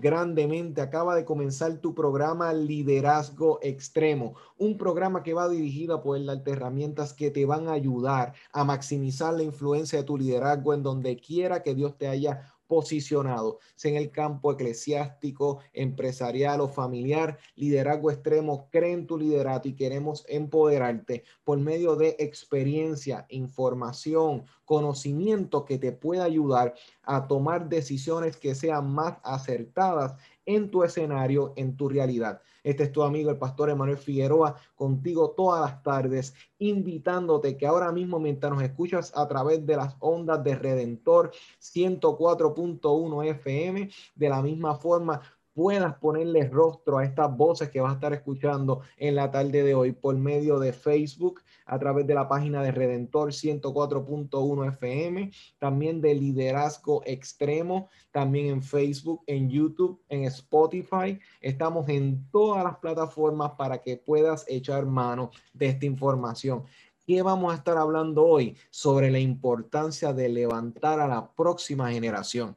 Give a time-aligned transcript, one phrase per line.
[0.00, 0.80] Grandemente.
[0.80, 6.52] Acaba de comenzar tu programa Liderazgo Extremo, un programa que va dirigido a poder darte
[6.52, 11.16] herramientas que te van a ayudar a maximizar la influencia de tu liderazgo en donde
[11.16, 18.10] quiera que Dios te haya posicionado, sea en el campo eclesiástico, empresarial o familiar, liderazgo
[18.10, 25.78] extremo, cree en tu liderato y queremos empoderarte por medio de experiencia, información, conocimiento que
[25.78, 31.88] te pueda ayudar a tomar decisiones que sean más acertadas en tu escenario, en tu
[31.88, 32.40] realidad.
[32.68, 37.90] Este es tu amigo, el pastor Emanuel Figueroa, contigo todas las tardes, invitándote que ahora
[37.92, 41.30] mismo, mientras nos escuchas a través de las ondas de Redentor
[41.62, 45.22] 104.1 FM, de la misma forma,
[45.54, 49.74] puedas ponerle rostro a estas voces que vas a estar escuchando en la tarde de
[49.74, 56.00] hoy por medio de Facebook, a través de la página de Redentor 104.1 FM, también
[56.00, 61.18] de Liderazgo Extremo, también en Facebook, en YouTube, en Spotify.
[61.40, 66.64] Estamos en todas las plataformas para que puedas echar mano de esta información.
[67.06, 68.56] ¿Qué vamos a estar hablando hoy?
[68.70, 72.56] Sobre la importancia de levantar a la próxima generación.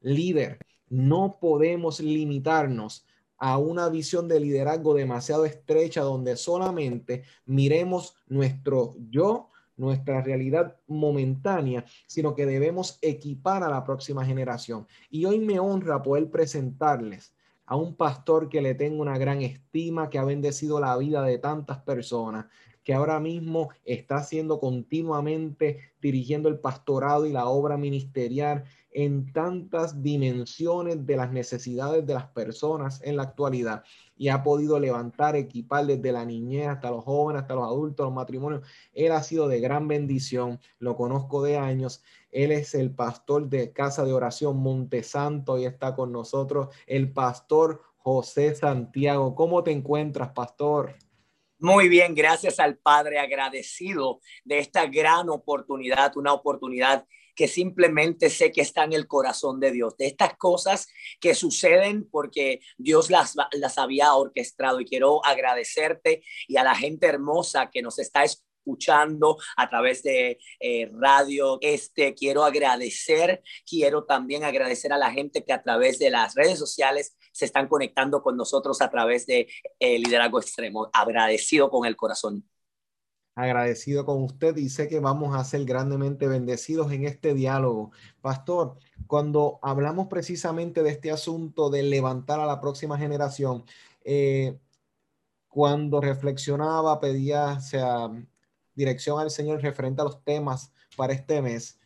[0.00, 3.06] Líder, no podemos limitarnos
[3.40, 11.86] a una visión de liderazgo demasiado estrecha donde solamente miremos nuestro yo, nuestra realidad momentánea,
[12.06, 14.86] sino que debemos equipar a la próxima generación.
[15.08, 20.10] Y hoy me honra poder presentarles a un pastor que le tengo una gran estima,
[20.10, 22.46] que ha bendecido la vida de tantas personas,
[22.84, 30.02] que ahora mismo está haciendo continuamente, dirigiendo el pastorado y la obra ministerial en tantas
[30.02, 33.84] dimensiones de las necesidades de las personas en la actualidad
[34.16, 38.14] y ha podido levantar, equipar desde la niñez hasta los jóvenes, hasta los adultos, los
[38.14, 38.62] matrimonios.
[38.92, 42.02] Él ha sido de gran bendición, lo conozco de años.
[42.30, 47.82] Él es el pastor de Casa de Oración Montesanto y está con nosotros el pastor
[47.96, 49.34] José Santiago.
[49.34, 50.96] ¿Cómo te encuentras, pastor?
[51.58, 58.52] Muy bien, gracias al Padre, agradecido de esta gran oportunidad, una oportunidad que simplemente sé
[58.52, 60.88] que está en el corazón de Dios, de estas cosas
[61.20, 67.06] que suceden porque Dios las, las había orquestado y quiero agradecerte y a la gente
[67.06, 71.58] hermosa que nos está escuchando a través de eh, radio.
[71.60, 76.58] Este quiero agradecer, quiero también agradecer a la gente que a través de las redes
[76.58, 79.48] sociales se están conectando con nosotros a través de
[79.78, 80.90] eh, Liderazgo Extremo.
[80.92, 82.48] Agradecido con el corazón
[83.42, 87.92] agradecido con usted y sé que vamos a ser grandemente bendecidos en este diálogo.
[88.20, 93.64] Pastor, cuando hablamos precisamente de este asunto de levantar a la próxima generación,
[94.04, 94.58] eh,
[95.48, 98.10] cuando reflexionaba, pedía sea,
[98.74, 101.78] dirección al Señor referente a los temas para este mes,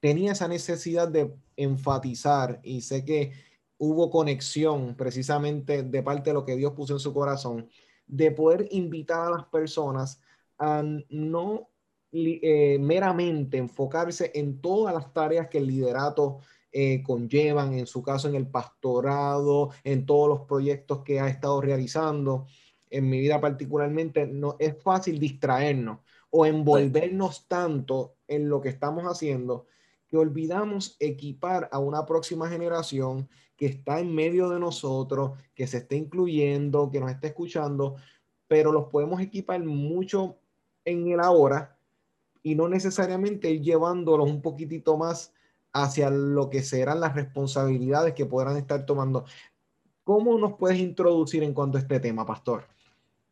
[0.00, 3.32] tenía esa necesidad de enfatizar y sé que
[3.78, 7.68] hubo conexión precisamente de parte de lo que Dios puso en su corazón,
[8.06, 10.20] de poder invitar a las personas
[10.62, 11.68] a no
[12.12, 16.38] eh, meramente enfocarse en todas las tareas que el liderato
[16.70, 21.60] eh, conllevan, en su caso en el pastorado, en todos los proyectos que ha estado
[21.60, 22.46] realizando.
[22.90, 25.98] En mi vida particularmente, no es fácil distraernos
[26.30, 29.66] o envolvernos tanto en lo que estamos haciendo
[30.12, 35.78] que olvidamos equipar a una próxima generación que está en medio de nosotros, que se
[35.78, 37.96] está incluyendo, que nos está escuchando,
[38.46, 40.41] pero los podemos equipar mucho
[40.84, 41.78] en el ahora
[42.42, 45.32] y no necesariamente ir llevándolos un poquitito más
[45.72, 49.24] hacia lo que serán las responsabilidades que podrán estar tomando.
[50.04, 52.66] ¿Cómo nos puedes introducir en cuanto a este tema, pastor?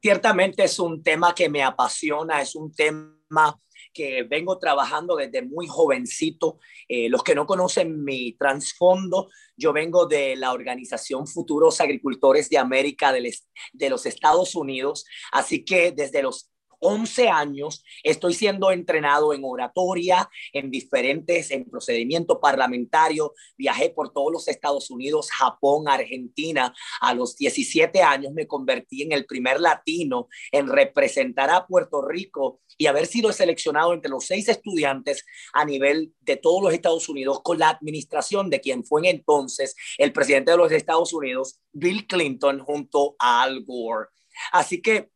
[0.01, 3.61] Ciertamente es un tema que me apasiona, es un tema
[3.93, 6.59] que vengo trabajando desde muy jovencito.
[6.89, 12.59] Eh, los que no conocen mi trasfondo, yo vengo de la organización Futuros Agricultores de
[12.59, 16.50] América de los Estados Unidos, así que desde los
[16.81, 23.35] 11 años estoy siendo entrenado en oratoria, en diferentes, en procedimiento parlamentario.
[23.57, 26.75] Viajé por todos los Estados Unidos, Japón, Argentina.
[27.01, 32.61] A los 17 años me convertí en el primer latino en representar a Puerto Rico
[32.79, 37.41] y haber sido seleccionado entre los seis estudiantes a nivel de todos los Estados Unidos
[37.43, 42.07] con la administración de quien fue en entonces el presidente de los Estados Unidos, Bill
[42.07, 44.09] Clinton, junto a Al Gore.
[44.53, 45.11] Así que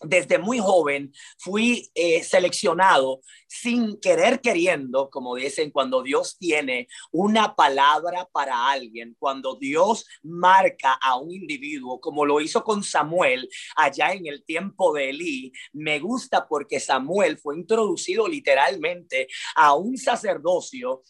[0.00, 7.54] desde muy joven fui eh, seleccionado sin querer queriendo, como dicen, cuando Dios tiene una
[7.54, 14.12] palabra para alguien, cuando Dios marca a un individuo, como lo hizo con Samuel allá
[14.12, 21.02] en el tiempo de Elí, me gusta porque Samuel fue introducido literalmente a un sacerdocio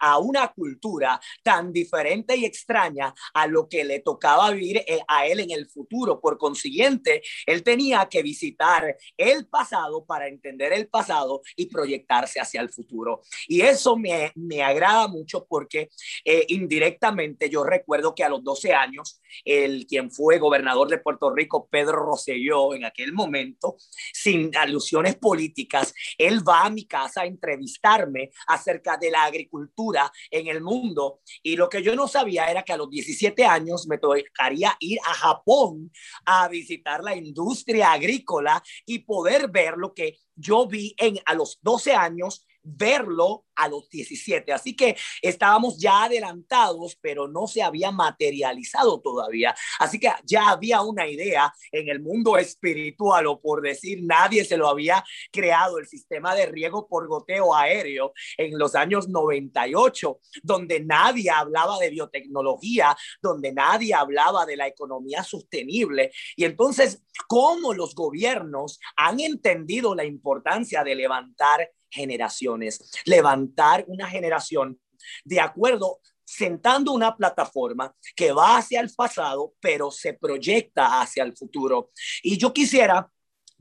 [0.00, 5.26] a una cultura tan diferente y extraña a lo que le tocaba vivir eh, a
[5.26, 6.20] él en el futuro.
[6.20, 12.60] Por consiguiente, él tenía que visitar el pasado para entender el pasado y proyectarse hacia
[12.60, 13.22] el futuro.
[13.48, 15.90] Y eso me, me agrada mucho porque
[16.24, 21.30] eh, indirectamente yo recuerdo que a los 12 años, el quien fue gobernador de Puerto
[21.30, 23.76] Rico, Pedro Rosselló, en aquel momento,
[24.12, 29.83] sin alusiones políticas, él va a mi casa a entrevistarme acerca de la agricultura
[30.30, 31.20] en el mundo.
[31.42, 34.98] Y lo que yo no sabía era que a los 17 años me tocaría ir
[35.06, 35.90] a Japón
[36.24, 41.58] a visitar la industria agrícola y poder ver lo que yo vi en, a los
[41.62, 44.52] 12 años verlo a los 17.
[44.52, 49.54] Así que estábamos ya adelantados, pero no se había materializado todavía.
[49.78, 54.56] Así que ya había una idea en el mundo espiritual, o por decir, nadie se
[54.56, 60.80] lo había creado, el sistema de riego por goteo aéreo en los años 98, donde
[60.80, 66.12] nadie hablaba de biotecnología, donde nadie hablaba de la economía sostenible.
[66.36, 74.78] Y entonces, ¿cómo los gobiernos han entendido la importancia de levantar generaciones, levantar una generación
[75.24, 81.36] de acuerdo sentando una plataforma que va hacia el pasado, pero se proyecta hacia el
[81.36, 81.90] futuro.
[82.22, 83.08] Y yo quisiera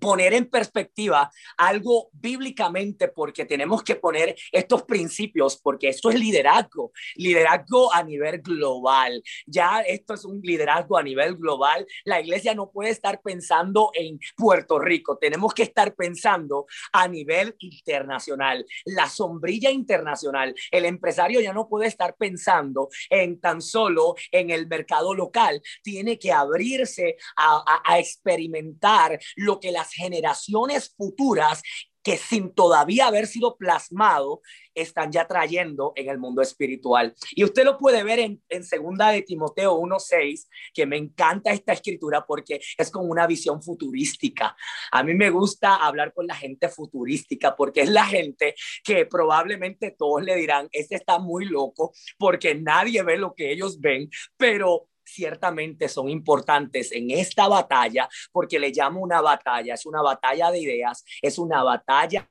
[0.03, 6.91] poner en perspectiva algo bíblicamente porque tenemos que poner estos principios porque esto es liderazgo,
[7.15, 9.23] liderazgo a nivel global.
[9.45, 11.87] Ya esto es un liderazgo a nivel global.
[12.03, 17.55] La iglesia no puede estar pensando en Puerto Rico, tenemos que estar pensando a nivel
[17.59, 18.65] internacional.
[18.83, 24.67] La sombrilla internacional, el empresario ya no puede estar pensando en tan solo en el
[24.67, 31.61] mercado local, tiene que abrirse a, a experimentar lo que las generaciones futuras
[32.03, 34.41] que sin todavía haber sido plasmado,
[34.75, 37.15] están ya trayendo en el mundo espiritual.
[37.31, 42.25] Y usted lo puede ver en, segunda de Timoteo 1.6, que me encanta esta escritura
[42.25, 44.55] porque es con una visión futurística.
[44.91, 49.91] A mí me gusta hablar con la gente futurística porque es la gente que probablemente
[49.91, 54.89] todos le dirán, este está muy loco porque nadie ve lo que ellos ven, pero
[55.13, 60.59] ciertamente son importantes en esta batalla, porque le llamo una batalla, es una batalla de
[60.59, 62.29] ideas, es una batalla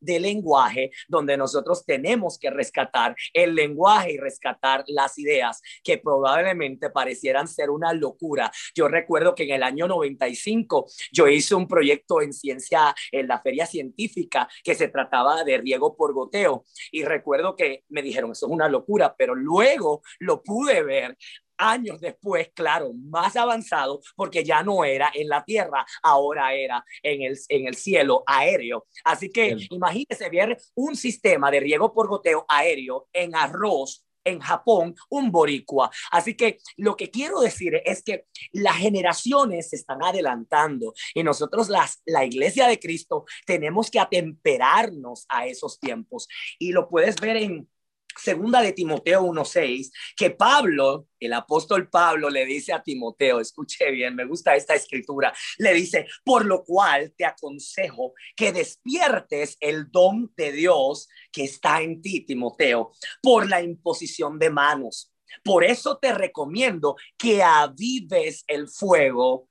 [0.00, 6.90] de lenguaje donde nosotros tenemos que rescatar el lenguaje y rescatar las ideas que probablemente
[6.90, 8.50] parecieran ser una locura.
[8.74, 13.40] Yo recuerdo que en el año 95 yo hice un proyecto en ciencia en la
[13.40, 18.46] feria científica que se trataba de riego por goteo y recuerdo que me dijeron eso
[18.46, 21.16] es una locura, pero luego lo pude ver
[21.60, 27.22] años después, claro, más avanzado, porque ya no era en la tierra, ahora era en
[27.22, 28.86] el, en el cielo aéreo.
[29.04, 34.94] Así que imagínese ver un sistema de riego por goteo aéreo en arroz en Japón
[35.08, 35.90] un boricua.
[36.10, 41.68] Así que lo que quiero decir es que las generaciones se están adelantando y nosotros
[41.68, 47.36] las la iglesia de Cristo tenemos que atemperarnos a esos tiempos y lo puedes ver
[47.36, 47.68] en
[48.16, 54.14] segunda de Timoteo 1.6, que Pablo, el apóstol Pablo, le dice a Timoteo, escuche bien,
[54.14, 60.32] me gusta esta escritura, le dice, por lo cual te aconsejo que despiertes el don
[60.36, 65.12] de Dios que está en ti, Timoteo, por la imposición de manos.
[65.44, 69.48] Por eso te recomiendo que avives el fuego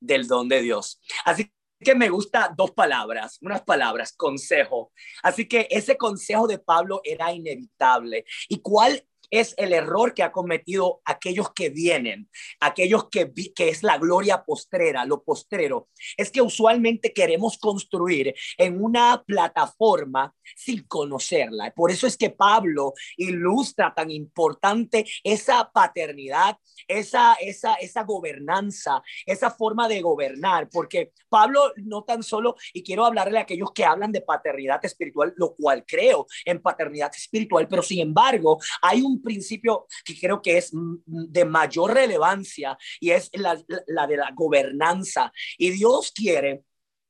[0.00, 1.00] del don de Dios.
[1.24, 4.92] Así que me gusta dos palabras, unas palabras, consejo.
[5.22, 8.24] Así que ese consejo de Pablo era inevitable.
[8.48, 12.28] ¿Y cuál es el error que ha cometido aquellos que vienen,
[12.60, 18.82] aquellos que, que es la gloria postrera, lo postrero, es que usualmente queremos construir en
[18.82, 21.72] una plataforma sin conocerla.
[21.74, 26.56] Por eso es que Pablo ilustra tan importante esa paternidad,
[26.86, 33.04] esa, esa, esa gobernanza, esa forma de gobernar, porque Pablo no tan solo, y quiero
[33.04, 37.82] hablarle a aquellos que hablan de paternidad espiritual, lo cual creo en paternidad espiritual, pero
[37.82, 43.56] sin embargo hay un principio que creo que es de mayor relevancia y es la,
[43.56, 45.32] de la gobernanza.
[45.56, 46.64] Y Dios quiere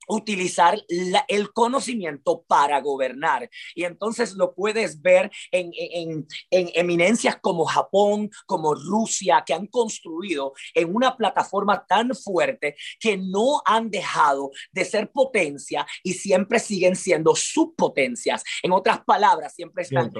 [0.08, 0.82] utilizar
[1.28, 3.48] el conocimiento para gobernar.
[3.74, 9.66] Y entonces lo puedes ver en, en, en, eminencias como Japón, como Rusia, que han
[9.66, 16.58] construido en una plataforma tan fuerte que no han dejado de ser potencia y siempre
[16.58, 18.42] siguen siendo subpotencias.
[18.62, 20.10] En otras palabras, siempre están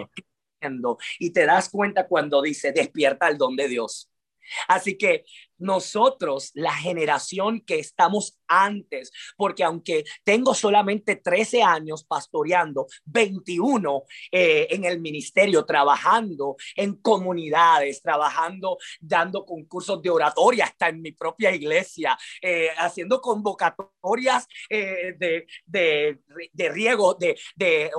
[1.19, 4.11] y te das cuenta cuando dice despierta el don de Dios.
[4.67, 5.25] Así que
[5.59, 14.69] nosotros, la generación que estamos antes, porque aunque tengo solamente 13 años pastoreando, 21 eh,
[14.71, 21.55] en el ministerio, trabajando en comunidades, trabajando, dando concursos de oratoria, hasta en mi propia
[21.55, 26.21] iglesia, eh, haciendo convocatorias eh, de, de,
[26.53, 27.91] de, riego, de, de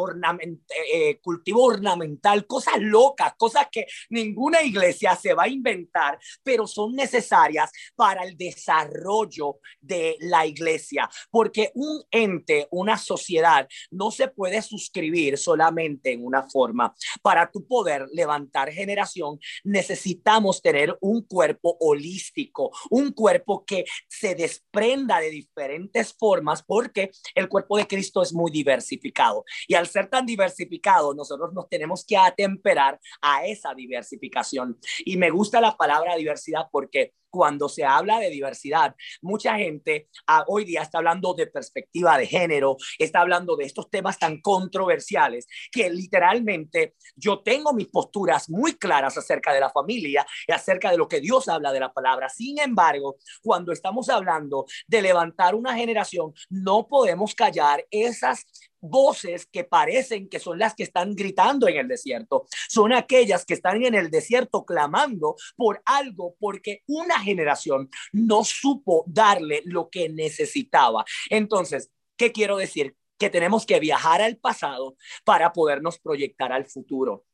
[1.22, 7.49] cultivo ornamental, cosas locas, cosas que ninguna iglesia se va a inventar, pero son necesarias
[7.96, 15.38] para el desarrollo de la iglesia, porque un ente, una sociedad, no se puede suscribir
[15.38, 16.94] solamente en una forma.
[17.22, 25.20] Para tu poder levantar generación, necesitamos tener un cuerpo holístico, un cuerpo que se desprenda
[25.20, 29.44] de diferentes formas, porque el cuerpo de Cristo es muy diversificado.
[29.68, 34.78] Y al ser tan diversificado, nosotros nos tenemos que atemperar a esa diversificación.
[35.06, 40.44] Y me gusta la palabra diversidad porque cuando se habla de diversidad, mucha gente ah,
[40.48, 45.48] hoy día está hablando de perspectiva de género, está hablando de estos temas tan controversiales
[45.72, 50.98] que literalmente yo tengo mis posturas muy claras acerca de la familia y acerca de
[50.98, 52.30] lo que Dios habla de la palabra.
[52.30, 58.46] Sin embargo, cuando estamos hablando de levantar una generación, no podemos callar esas
[58.82, 63.54] voces que parecen que son las que están gritando en el desierto, son aquellas que
[63.54, 70.10] están en el desierto clamando por algo porque una generación no supo darle lo que
[70.10, 71.06] necesitaba.
[71.30, 72.96] Entonces, ¿qué quiero decir?
[73.18, 74.96] Que tenemos que viajar al pasado
[75.26, 77.26] para podernos proyectar al futuro.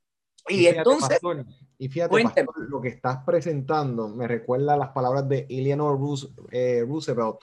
[0.48, 1.20] Y, entonces,
[1.78, 6.00] y fíjate, lo que estás presentando me recuerda las palabras de Eleanor
[6.52, 7.38] eh, Roosevelt,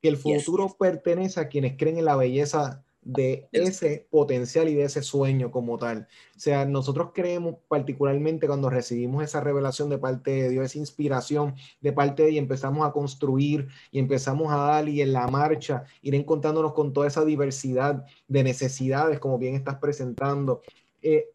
[0.00, 4.82] que el futuro pertenece a quienes creen en la belleza de ese potencial y de
[4.82, 6.08] ese sueño como tal.
[6.36, 11.54] O sea, nosotros creemos particularmente cuando recibimos esa revelación de parte de Dios, esa inspiración
[11.80, 15.28] de parte de Dios, y empezamos a construir y empezamos a dar y en la
[15.28, 20.62] marcha ir encontrándonos con toda esa diversidad de necesidades, como bien estás presentando.
[21.00, 21.26] Eh,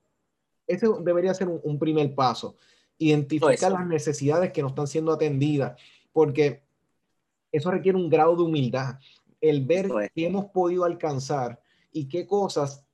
[0.67, 2.57] ese debería ser un, primer paso,
[2.97, 5.79] identificar las necesidades que no están siendo atendidas,
[6.11, 6.63] porque
[7.49, 8.97] eso requiere un grado de humildad
[9.39, 11.60] el ver qué hemos podido alcanzar
[11.91, 12.85] y qué cosas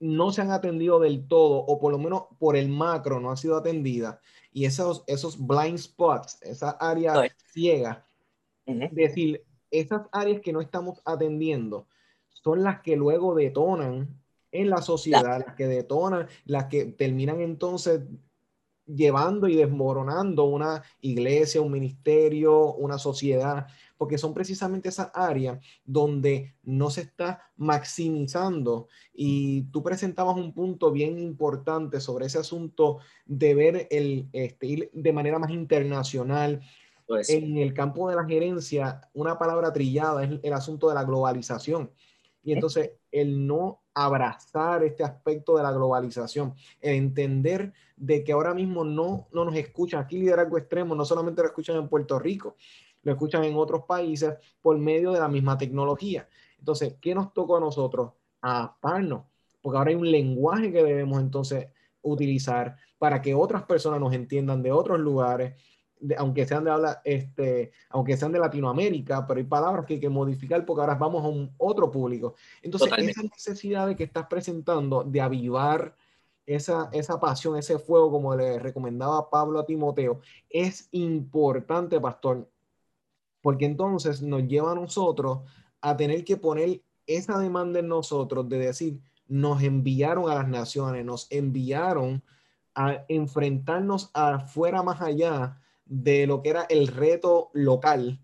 [0.00, 3.36] no se han atendido del todo o por lo menos por el macro no han
[3.36, 4.18] sido atendidas
[4.52, 7.22] y esos, esos blind spots, esa área
[7.52, 8.06] ciega,
[8.66, 11.86] decir, esas áreas que no estamos atendiendo
[12.28, 14.20] son las que luego detonan
[14.50, 18.02] en la sociedad, las que detonan, las que terminan entonces
[18.86, 23.66] llevando y desmoronando una iglesia, un ministerio, una sociedad,
[24.02, 28.88] porque son precisamente esas áreas donde no se está maximizando.
[29.14, 35.12] Y tú presentabas un punto bien importante sobre ese asunto de ver el, este, de
[35.12, 36.62] manera más internacional.
[37.06, 41.04] Pues en el campo de la gerencia, una palabra trillada es el asunto de la
[41.04, 41.92] globalización.
[42.42, 48.52] Y entonces el no abrazar este aspecto de la globalización, el entender de que ahora
[48.52, 52.56] mismo no, no nos escuchan, aquí liderazgo extremo no solamente lo escuchan en Puerto Rico,
[53.02, 56.28] lo escuchan en otros países por medio de la misma tecnología.
[56.58, 58.12] Entonces, ¿qué nos tocó a nosotros?
[58.40, 59.24] Adaptarnos,
[59.60, 61.68] porque ahora hay un lenguaje que debemos entonces
[62.02, 65.54] utilizar para que otras personas nos entiendan de otros lugares,
[66.16, 70.08] aunque sean de habla, este, aunque sean de Latinoamérica, pero hay palabras que hay que
[70.08, 72.34] modificar porque ahora vamos a un otro público.
[72.60, 75.96] Entonces, esa necesidad que estás presentando de avivar
[76.46, 82.48] esa, esa pasión, ese fuego, como le recomendaba Pablo a Timoteo, es importante, pastor,
[83.42, 85.40] porque entonces nos lleva a nosotros
[85.80, 91.04] a tener que poner esa demanda en nosotros de decir, nos enviaron a las naciones,
[91.04, 92.22] nos enviaron
[92.74, 98.20] a enfrentarnos afuera más allá de lo que era el reto local,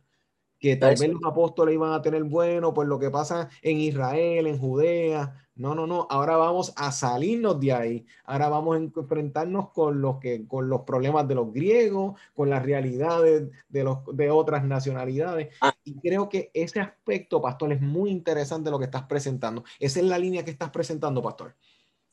[0.59, 4.47] que tal vez los apóstoles iban a tener bueno por lo que pasa en Israel,
[4.47, 5.35] en Judea.
[5.59, 6.07] No, no, no.
[6.09, 8.07] Ahora vamos a salirnos de ahí.
[8.25, 12.63] Ahora vamos a enfrentarnos con los que, con los problemas de los griegos, con las
[12.63, 15.49] realidades de los de otras nacionalidades.
[15.61, 15.75] Ah.
[15.83, 19.65] Y creo que ese aspecto, pastor, es muy interesante lo que estás presentando.
[19.81, 21.57] Esa es la línea que estás presentando, pastor.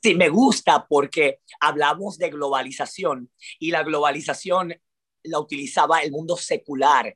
[0.01, 4.73] Sí, me gusta porque hablamos de globalización y la globalización
[5.21, 7.15] la utilizaba el mundo secular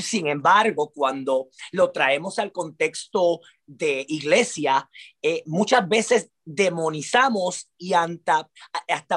[0.00, 4.88] sin embargo, cuando lo traemos al contexto de iglesia,
[5.22, 8.48] eh, muchas veces demonizamos y hasta,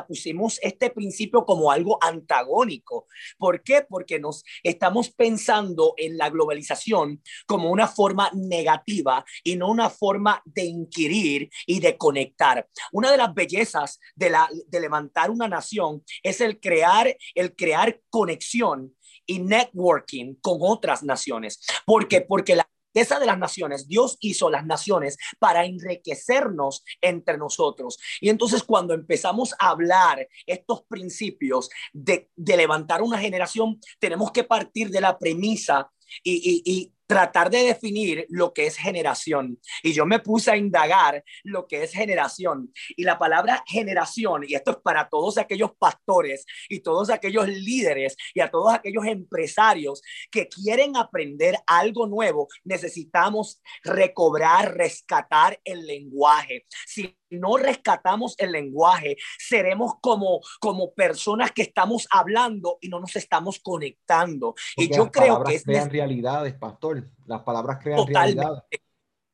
[0.05, 3.07] pusimos este principio como algo antagónico.
[3.37, 3.85] ¿Por qué?
[3.87, 10.41] Porque nos estamos pensando en la globalización como una forma negativa y no una forma
[10.43, 12.67] de inquirir y de conectar.
[12.91, 18.01] Una de las bellezas de, la, de levantar una nación es el crear, el crear
[18.09, 18.93] conexión
[19.25, 21.61] y networking con otras naciones.
[21.85, 22.21] ¿Por qué?
[22.21, 27.97] Porque la esa de las naciones, Dios hizo las naciones para enriquecernos entre nosotros.
[28.19, 34.43] Y entonces cuando empezamos a hablar estos principios de, de levantar una generación, tenemos que
[34.43, 35.89] partir de la premisa
[36.23, 39.59] y, y tratar de definir lo que es generación.
[39.83, 42.71] Y yo me puse a indagar lo que es generación.
[42.95, 48.15] Y la palabra generación, y esto es para todos aquellos pastores y todos aquellos líderes
[48.33, 50.01] y a todos aquellos empresarios
[50.31, 56.65] que quieren aprender algo nuevo, necesitamos recobrar, rescatar el lenguaje.
[56.87, 63.15] Si no rescatamos el lenguaje, seremos como, como personas que estamos hablando y no nos
[63.15, 64.55] estamos conectando.
[64.77, 65.65] y yo creo que es...
[65.65, 67.09] realidades, pastor.
[67.25, 68.63] Las palabras crean realidad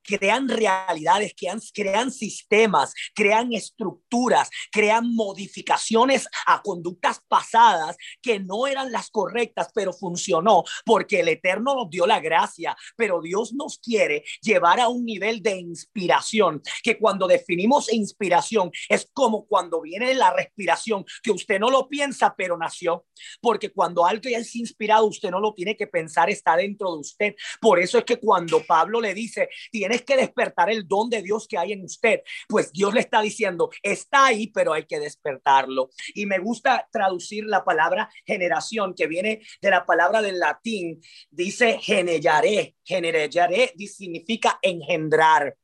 [0.07, 1.33] crean realidades,
[1.73, 9.93] crean, sistemas, crean estructuras, crean modificaciones a conductas pasadas que no eran las correctas, pero
[9.93, 15.05] funcionó porque el Eterno nos dio la gracia, pero Dios nos quiere llevar a un
[15.05, 21.59] nivel de inspiración, que cuando definimos inspiración es como cuando viene la respiración, que usted
[21.59, 23.05] no lo piensa, pero nació,
[23.41, 26.99] porque cuando algo ya es inspirado, usted no lo tiene que pensar, está dentro de
[26.99, 27.35] usted.
[27.59, 31.47] Por eso es que cuando Pablo le dice, tiene que despertar el don de Dios
[31.47, 32.21] que hay en usted.
[32.47, 35.89] Pues Dios le está diciendo, está ahí, pero hay que despertarlo.
[36.13, 41.79] Y me gusta traducir la palabra generación, que viene de la palabra del latín, dice
[41.81, 45.55] generaré, generaré, significa engendrar.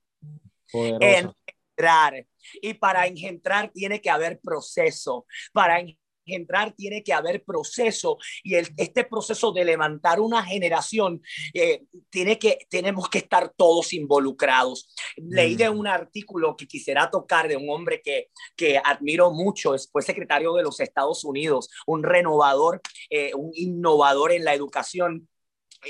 [0.73, 2.25] Engendrar.
[2.61, 5.25] Y para engendrar tiene que haber proceso.
[5.51, 5.79] Para
[6.25, 11.21] entrar tiene que haber proceso y el, este proceso de levantar una generación
[11.53, 14.93] eh, tiene que tenemos que estar todos involucrados.
[15.17, 15.77] Leí de mm.
[15.77, 20.63] un artículo que quisiera tocar de un hombre que, que admiro mucho, fue secretario de
[20.63, 25.27] los Estados Unidos, un renovador, eh, un innovador en la educación.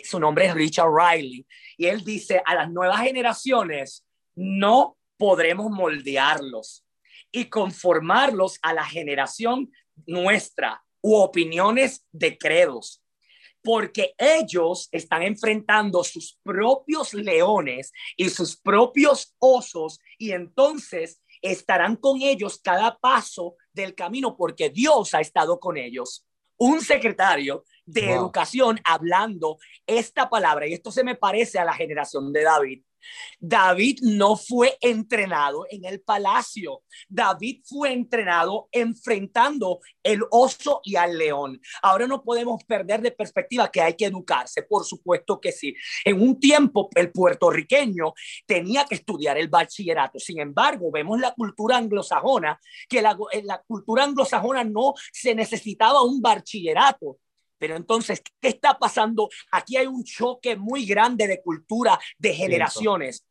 [0.04, 1.46] Su nombre es Richard Riley
[1.78, 4.06] y él dice a las nuevas generaciones
[4.36, 6.84] no podremos moldearlos
[7.32, 9.72] y conformarlos a la generación
[10.06, 13.04] nuestra u opiniones de credos,
[13.62, 22.22] porque ellos están enfrentando sus propios leones y sus propios osos y entonces estarán con
[22.22, 26.26] ellos cada paso del camino porque Dios ha estado con ellos.
[26.58, 32.32] Un secretario de educación hablando esta palabra, y esto se me parece a la generación
[32.32, 32.84] de David,
[33.40, 36.84] David no fue entrenado en el palacio.
[37.08, 41.60] David fue entrenado enfrentando el oso y al león.
[41.82, 45.76] Ahora no podemos perder de perspectiva que hay que educarse, por supuesto que sí.
[46.06, 48.14] En un tiempo el puertorriqueño
[48.46, 50.20] tenía que estudiar el bachillerato.
[50.20, 56.22] Sin embargo, vemos la cultura anglosajona, que la, la cultura anglosajona no se necesitaba un
[56.22, 57.18] bachillerato
[57.64, 59.30] pero entonces, ¿qué está pasando?
[59.50, 63.26] Aquí hay un choque muy grande de cultura, de generaciones.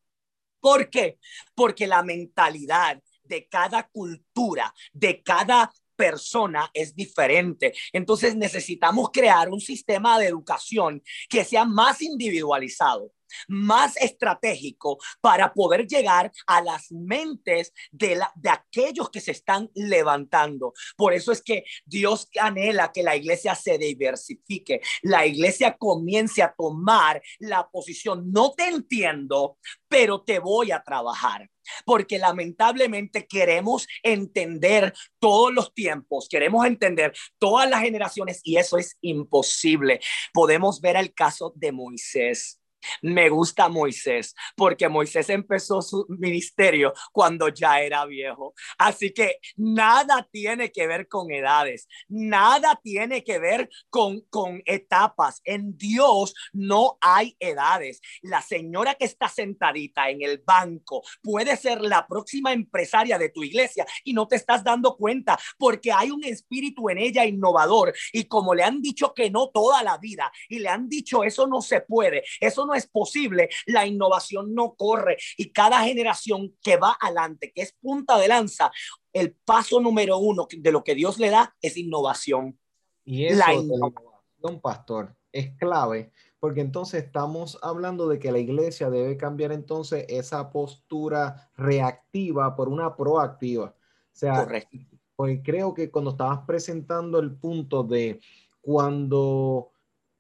[0.59, 1.19] ¿Por qué?
[1.55, 7.75] Porque la mentalidad de cada cultura, de cada persona es diferente.
[7.93, 13.13] Entonces necesitamos crear un sistema de educación que sea más individualizado
[13.49, 19.71] más estratégico para poder llegar a las mentes de, la, de aquellos que se están
[19.75, 20.73] levantando.
[20.97, 26.55] Por eso es que Dios anhela que la iglesia se diversifique, la iglesia comience a
[26.57, 31.49] tomar la posición, no te entiendo, pero te voy a trabajar
[31.85, 38.97] porque lamentablemente queremos entender todos los tiempos, queremos entender todas las generaciones y eso es
[39.01, 40.01] imposible.
[40.33, 42.62] Podemos ver el caso de Moisés.
[43.03, 48.55] Me gusta Moisés porque Moisés empezó su ministerio cuando ya era viejo.
[48.79, 55.41] Así que nada tiene que ver con edades, nada tiene que ver con, con etapas.
[55.45, 58.01] En Dios no hay edades.
[58.23, 63.43] La señora que está sentadita en el banco puede ser la próxima empresaria de tu
[63.43, 68.25] iglesia y no te estás dando cuenta porque hay un espíritu en ella innovador y
[68.25, 71.61] como le han dicho que no toda la vida y le han dicho eso no
[71.61, 76.97] se puede, eso no es posible, la innovación no corre y cada generación que va
[77.01, 78.71] adelante, que es punta de lanza,
[79.13, 82.59] el paso número uno de lo que Dios le da es innovación.
[83.05, 88.91] Y eso la innovación, pastor, es clave porque entonces estamos hablando de que la iglesia
[88.91, 93.67] debe cambiar entonces esa postura reactiva por una proactiva.
[93.67, 94.77] O sea, Correcto.
[95.15, 98.19] porque creo que cuando estabas presentando el punto de
[98.61, 99.72] cuando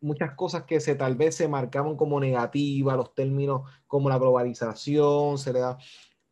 [0.02, 5.38] muchas cosas que se tal vez se marcaban como negativas, los términos como la globalización,
[5.38, 5.78] se le da.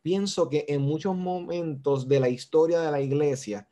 [0.02, 3.68] Pienso que en muchos momentos de la historia de la iglesia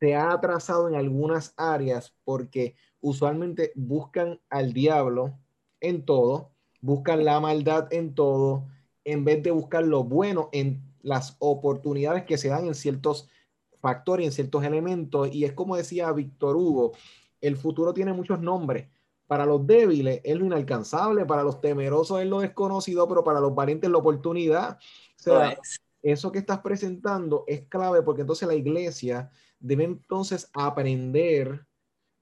[0.00, 5.38] se ha atrasado en algunas áreas porque usualmente buscan al diablo
[5.80, 8.66] en todo, buscan la maldad en todo,
[9.04, 13.28] en vez de buscar lo bueno en las oportunidades que se dan en ciertos
[13.80, 15.32] factores, en ciertos elementos.
[15.32, 16.92] Y es como decía Víctor Hugo,
[17.40, 18.88] el futuro tiene muchos nombres
[19.26, 23.54] para los débiles es lo inalcanzable, para los temerosos es lo desconocido, pero para los
[23.54, 24.78] valientes es la oportunidad.
[24.78, 25.58] O sea,
[26.02, 31.66] eso que estás presentando es clave porque entonces la iglesia debe entonces aprender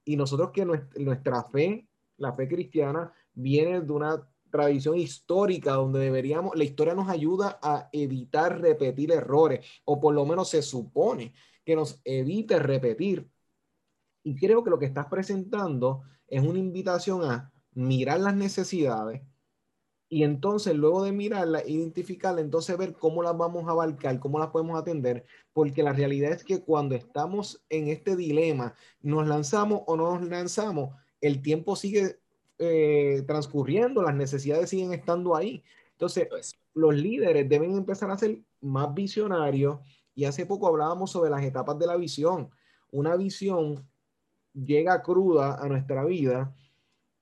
[0.03, 1.87] y nosotros que nuestra fe,
[2.17, 7.89] la fe cristiana, viene de una tradición histórica donde deberíamos, la historia nos ayuda a
[7.91, 11.33] evitar repetir errores, o por lo menos se supone
[11.65, 13.27] que nos evite repetir.
[14.25, 19.21] Y creo que lo que estás presentando es una invitación a mirar las necesidades
[20.09, 24.49] y entonces luego de mirarlas, identificarlas, entonces ver cómo las vamos a abarcar, cómo las
[24.49, 29.95] podemos atender, porque la realidad es que cuando estamos en este dilema, nos lanzamos o
[29.95, 32.17] no nos lanzamos, el tiempo sigue
[32.57, 35.63] eh, transcurriendo, las necesidades siguen estando ahí.
[35.91, 36.27] Entonces,
[36.73, 39.79] los líderes deben empezar a ser más visionarios
[40.15, 42.49] y hace poco hablábamos sobre las etapas de la visión.
[42.91, 43.87] Una visión
[44.55, 46.55] llega cruda a nuestra vida,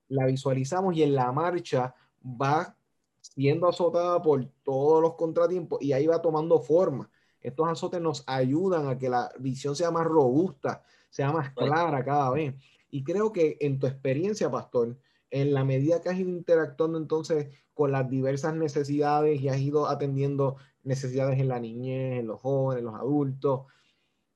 [0.08, 2.78] la visualizamos y en la marcha va
[3.22, 7.10] siendo azotada por todos los contratiempos y ahí va tomando forma.
[7.42, 12.32] Estos azotes nos ayudan a que la visión sea más robusta, sea más clara cada
[12.32, 12.56] vez.
[12.90, 14.98] Y creo que en tu experiencia, pastor,
[15.32, 19.88] en la medida que has ido interactuando entonces con las diversas necesidades y has ido
[19.88, 23.62] atendiendo necesidades en la niñez, en los jóvenes, en los adultos,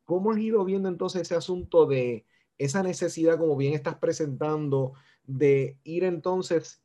[0.05, 2.25] ¿cómo has ido viendo entonces ese asunto de
[2.57, 4.93] esa necesidad, como bien estás presentando,
[5.23, 6.81] de ir entonces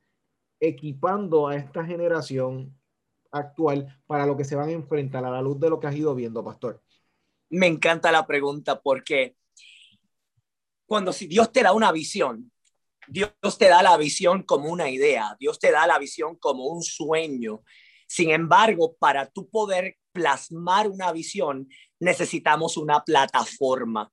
[0.61, 2.79] equipando a esta generación
[3.31, 5.97] actual para lo que se van a enfrentar a la luz de lo que has
[5.97, 6.83] ido viendo, pastor?
[7.51, 9.37] Me encanta la pregunta porque
[10.87, 12.53] cuando si Dios te da una visión,
[13.09, 16.83] Dios te da la visión como una idea, Dios te da la visión como un
[16.83, 17.63] sueño.
[18.07, 24.13] Sin embargo, para tú poder plasmar una visión, necesitamos una plataforma.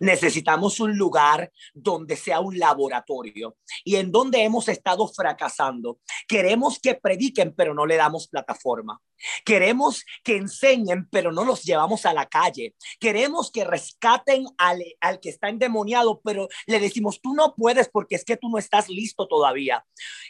[0.00, 6.00] Necesitamos un lugar donde sea un laboratorio y en donde hemos estado fracasando.
[6.28, 9.00] Queremos que prediquen, pero no le damos plataforma.
[9.44, 12.74] Queremos que enseñen, pero no los llevamos a la calle.
[13.00, 18.16] Queremos que rescaten al, al, que está endemoniado, pero le decimos, tú no puedes porque
[18.16, 19.84] es que tú no estás listo todavía.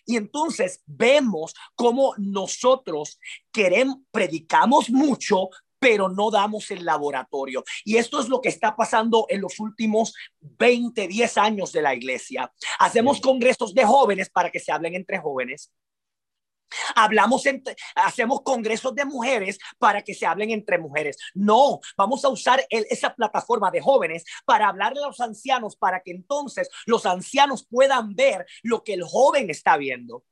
[0.04, 3.18] Y entonces vemos cómo nosotros
[3.52, 7.64] queremos, predicamos mucho, pero no damos el laboratorio.
[7.84, 11.94] Y esto es lo que está pasando en los últimos 20, 10 años de la
[11.94, 12.52] iglesia.
[12.78, 15.72] Hacemos congresos de jóvenes para que se hablen entre jóvenes.
[16.94, 17.44] Hablamos,
[17.94, 21.16] hacemos congresos de mujeres para que se hablen entre mujeres.
[21.34, 26.10] No, vamos a usar esa plataforma de jóvenes para hablarle a los ancianos, para que
[26.10, 30.24] entonces los ancianos puedan ver lo que el joven está viendo.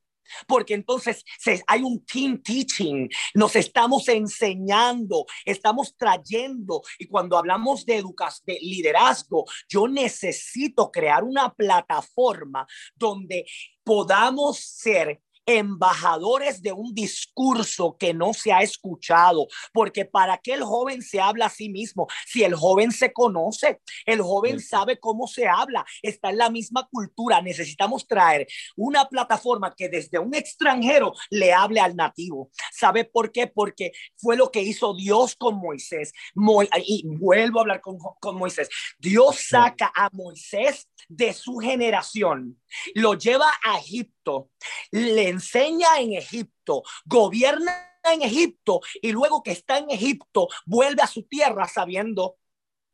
[0.47, 1.25] Porque entonces
[1.67, 6.83] hay un team teaching, nos estamos enseñando, estamos trayendo.
[6.99, 13.47] Y cuando hablamos de educación, de liderazgo, yo necesito crear una plataforma donde
[13.85, 20.63] podamos ser embajadores de un discurso que no se ha escuchado, porque para qué el
[20.63, 25.27] joven se habla a sí mismo, si el joven se conoce, el joven sabe cómo
[25.27, 31.13] se habla, está en la misma cultura, necesitamos traer una plataforma que desde un extranjero
[31.31, 32.51] le hable al nativo.
[32.73, 33.47] ¿Sabe por qué?
[33.47, 36.13] Porque fue lo que hizo Dios con Moisés.
[36.85, 38.69] y vuelvo a hablar con, con Moisés.
[38.99, 42.61] Dios saca a Moisés de su generación,
[42.95, 44.51] lo lleva a Egipto,
[44.91, 51.07] le enseña en Egipto, gobierna en Egipto y luego que está en Egipto vuelve a
[51.07, 52.37] su tierra sabiendo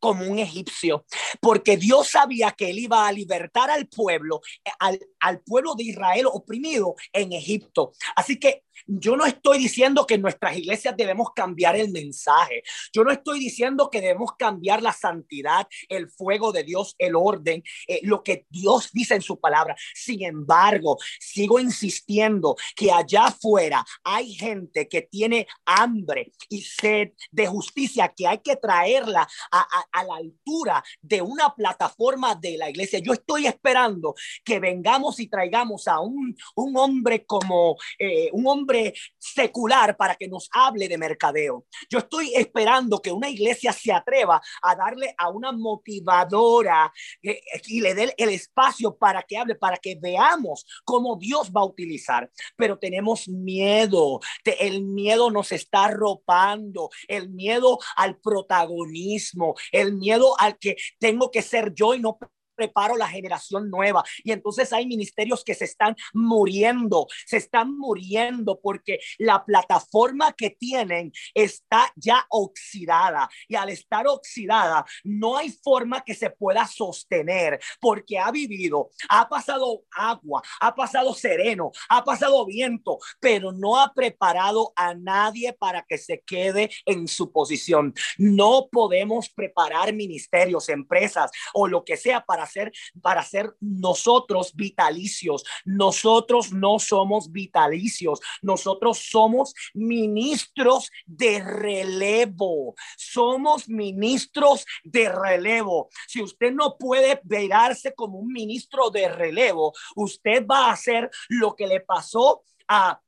[0.01, 1.05] como un egipcio,
[1.40, 4.40] porque Dios sabía que él iba a libertar al pueblo,
[4.79, 7.93] al, al pueblo de Israel oprimido en Egipto.
[8.16, 12.62] Así que yo no estoy diciendo que nuestras iglesias debemos cambiar el mensaje.
[12.93, 17.62] Yo no estoy diciendo que debemos cambiar la santidad, el fuego de Dios, el orden,
[17.87, 19.77] eh, lo que Dios dice en su palabra.
[19.95, 27.47] Sin embargo, sigo insistiendo que allá afuera hay gente que tiene hambre y sed de
[27.47, 32.99] justicia que hay que traerla a, a la altura de una plataforma de la iglesia.
[32.99, 34.14] Yo estoy esperando
[34.45, 38.70] que vengamos y traigamos a un, un hombre como eh, un hombre
[39.19, 41.67] secular para que nos hable de mercadeo.
[41.89, 47.81] Yo estoy esperando que una iglesia se atreva a darle a una motivadora eh, y
[47.81, 52.31] le dé el espacio para que hable, para que veamos cómo Dios va a utilizar.
[52.57, 60.59] Pero tenemos miedo, el miedo nos está arropando, el miedo al protagonismo, el miedo al
[60.59, 62.19] que tengo que ser yo y no
[62.61, 64.05] preparo la generación nueva.
[64.23, 70.51] Y entonces hay ministerios que se están muriendo, se están muriendo porque la plataforma que
[70.51, 73.31] tienen está ya oxidada.
[73.49, 79.27] Y al estar oxidada, no hay forma que se pueda sostener porque ha vivido, ha
[79.27, 85.83] pasado agua, ha pasado sereno, ha pasado viento, pero no ha preparado a nadie para
[85.88, 87.94] que se quede en su posición.
[88.18, 95.45] No podemos preparar ministerios, empresas o lo que sea para ser, para ser nosotros vitalicios.
[95.65, 98.21] Nosotros no somos vitalicios.
[98.43, 102.75] Nosotros somos ministros de relevo.
[102.97, 105.89] Somos ministros de relevo.
[106.07, 111.55] Si usted no puede verarse como un ministro de relevo, usted va a hacer lo
[111.55, 113.01] que le pasó a,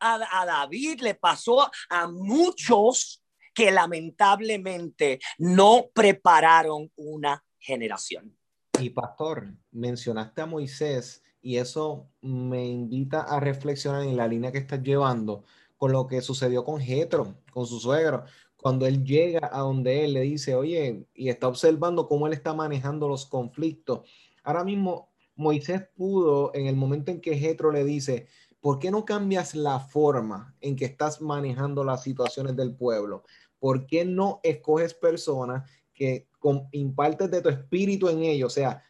[0.00, 3.22] a David, le pasó a muchos
[3.56, 8.36] que lamentablemente no prepararon una generación.
[8.78, 14.58] Y pastor, mencionaste a Moisés y eso me invita a reflexionar en la línea que
[14.58, 15.44] estás llevando
[15.76, 18.24] con lo que sucedió con Jetro, con su suegro,
[18.56, 22.54] cuando él llega a donde él le dice, oye, y está observando cómo él está
[22.54, 24.00] manejando los conflictos.
[24.42, 28.26] Ahora mismo Moisés pudo, en el momento en que Jetro le dice,
[28.60, 33.22] ¿por qué no cambias la forma en que estás manejando las situaciones del pueblo?
[33.58, 36.28] ¿Por qué no escoges personas que
[36.72, 38.82] impartes de tu espíritu en ellos, o sea,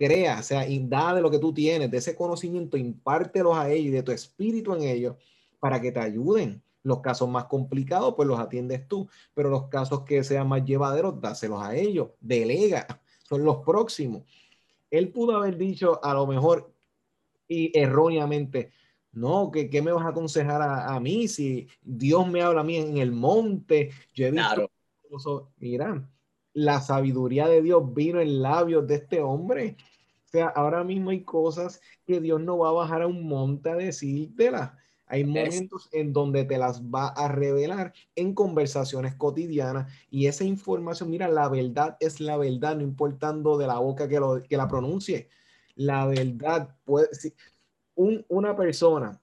[0.00, 3.70] crea, o sea, y da de lo que tú tienes, de ese conocimiento, impártelos a
[3.70, 5.16] ellos y de tu espíritu en ellos
[5.58, 6.62] para que te ayuden.
[6.82, 11.20] Los casos más complicados, pues los atiendes tú, pero los casos que sean más llevaderos,
[11.20, 12.86] dáselos a ellos, delega,
[13.28, 14.22] son los próximos.
[14.90, 16.72] Él pudo haber dicho a lo mejor
[17.46, 18.72] y erróneamente,
[19.12, 22.76] no, ¿qué me vas a aconsejar a, a, mí si Dios me habla a mí
[22.76, 23.90] en el monte?
[24.14, 24.70] Yo he visto,
[25.10, 25.50] claro.
[25.58, 26.08] mira,
[26.52, 29.76] la sabiduría de Dios vino en labios de este hombre.
[30.26, 33.70] O sea, ahora mismo hay cosas que Dios no va a bajar a un monte
[33.70, 34.72] a decírtelas.
[35.06, 41.10] Hay momentos en donde te las va a revelar en conversaciones cotidianas y esa información,
[41.10, 44.68] mira, la verdad es la verdad, no importando de la boca que, lo, que la
[44.68, 45.28] pronuncie.
[45.74, 47.34] La verdad puede, si
[47.96, 49.20] un, una persona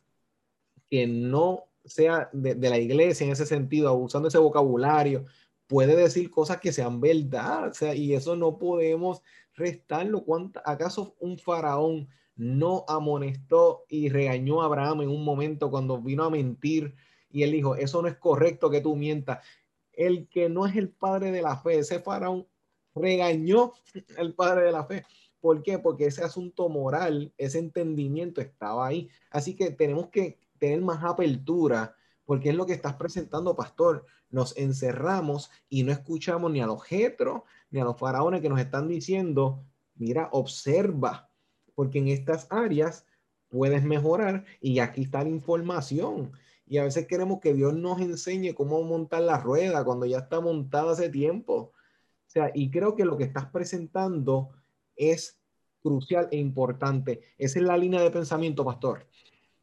[0.89, 5.25] que no sea de, de, la iglesia en ese sentido, usando ese vocabulario,
[5.67, 9.21] puede decir cosas que sean verdad, o sea, y eso no podemos
[9.53, 10.25] restarlo.
[10.65, 16.30] ¿Acaso un faraón no amonestó y regañó a Abraham en un momento cuando vino a
[16.30, 16.95] mentir
[17.30, 19.45] y él dijo, eso no es correcto que tú mientas?
[19.91, 22.47] El que no es el padre de la fe, ese faraón
[22.95, 23.73] regañó
[24.17, 25.03] al padre de la fe.
[25.39, 25.80] ¿Por qué?
[25.80, 29.10] Porque ese asunto moral, ese entendimiento estaba ahí.
[29.30, 34.55] Así que tenemos que tener más apertura, porque es lo que estás presentando, pastor nos
[34.57, 38.87] encerramos y no escuchamos ni a los jetros ni a los faraones que nos están
[38.87, 39.63] diciendo,
[39.95, 41.29] mira, observa,
[41.75, 43.05] porque en estas áreas
[43.49, 46.31] puedes mejorar y aquí está la información.
[46.65, 50.39] Y a veces queremos que Dios nos enseñe cómo montar la rueda cuando ya está
[50.41, 51.53] montada hace tiempo.
[51.53, 54.49] O sea, y creo que lo que estás presentando
[54.95, 55.39] es
[55.81, 57.21] crucial e importante.
[57.37, 59.07] Esa es la línea de pensamiento, pastor.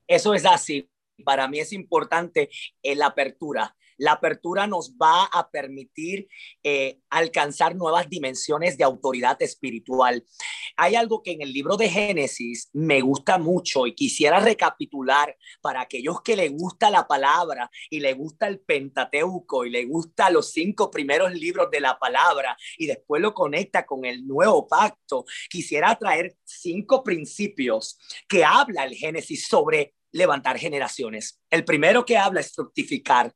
[0.07, 0.88] Eso es así.
[1.24, 2.48] Para mí es importante
[2.83, 6.28] la apertura La apertura nos va a permitir
[6.62, 10.24] eh, alcanzar nuevas dimensiones de autoridad espiritual.
[10.76, 15.83] Hay algo que en el libro de Génesis me gusta mucho y quisiera recapitular para
[15.83, 20.50] aquellos que le gusta la palabra y le gusta el Pentateuco y le gusta los
[20.50, 25.24] cinco primeros libros de la palabra y después lo conecta con el nuevo pacto.
[25.48, 31.40] Quisiera traer cinco principios que habla el Génesis sobre levantar generaciones.
[31.50, 33.33] El primero que habla es fructificar.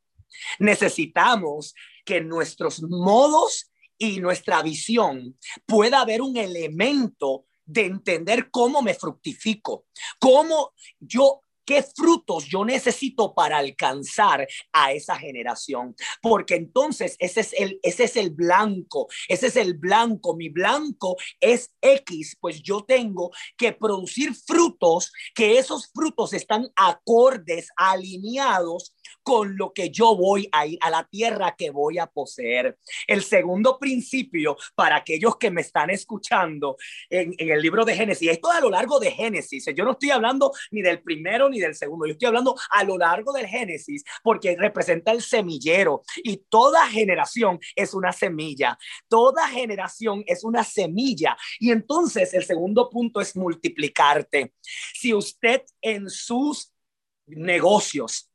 [0.59, 5.37] Necesitamos que nuestros modos y nuestra visión
[5.67, 9.87] pueda haber un elemento de entender cómo me fructifico,
[10.19, 15.95] cómo yo qué frutos yo necesito para alcanzar a esa generación.
[16.23, 21.19] Porque entonces ese es el, ese es el blanco, ese es el blanco, mi blanco
[21.41, 29.57] es X, pues yo tengo que producir frutos, que esos frutos están acordes, alineados con
[29.57, 32.79] lo que yo voy a ir a la tierra que voy a poseer.
[33.07, 36.77] El segundo principio para aquellos que me están escuchando
[37.11, 40.11] en, en el libro de Génesis, esto a lo largo de Génesis, yo no estoy
[40.11, 44.05] hablando ni del primero ni del segundo, yo estoy hablando a lo largo del Génesis
[44.23, 51.37] porque representa el semillero y toda generación es una semilla, toda generación es una semilla
[51.59, 54.55] y entonces el segundo punto es multiplicarte.
[54.95, 56.73] Si usted en sus
[57.27, 58.28] negocios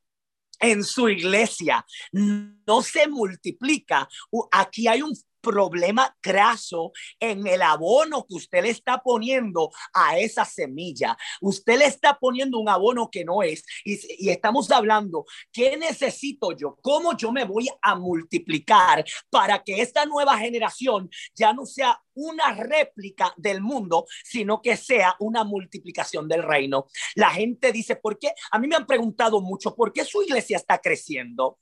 [0.64, 1.86] en su iglesia.
[2.12, 4.08] No se multiplica,
[4.52, 10.46] aquí hay un problema craso en el abono que usted le está poniendo a esa
[10.46, 11.16] semilla.
[11.42, 13.64] Usted le está poniendo un abono que no es.
[13.84, 16.78] Y, estamos hablando, ¿qué necesito yo?
[16.82, 22.54] ¿Cómo yo me voy a multiplicar para que esta nueva generación ya no sea una
[22.54, 26.88] réplica del mundo, sino que sea una multiplicación del reino?
[27.16, 28.34] La gente dice, ¿por qué?
[28.52, 31.60] A mí me han preguntado mucho, ¿por qué su iglesia está creciendo?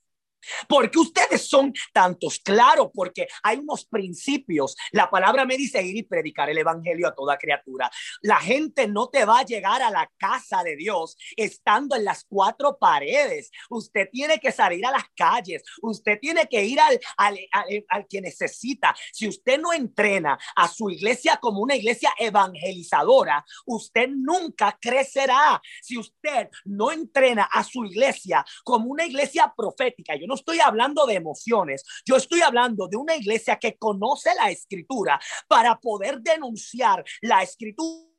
[0.67, 4.75] Porque ustedes son tantos, claro, porque hay unos principios.
[4.91, 7.89] La palabra me dice ir y predicar el evangelio a toda criatura.
[8.21, 12.25] La gente no te va a llegar a la casa de Dios estando en las
[12.25, 13.51] cuatro paredes.
[13.69, 15.63] Usted tiene que salir a las calles.
[15.81, 18.95] Usted tiene que ir al, al, al, al que necesita.
[19.11, 25.61] Si usted no entrena a su iglesia como una iglesia evangelizadora, usted nunca crecerá.
[25.81, 31.05] Si usted no entrena a su iglesia como una iglesia profética, yo no estoy hablando
[31.05, 37.03] de emociones, yo estoy hablando de una iglesia que conoce la escritura para poder denunciar
[37.19, 38.10] la escritura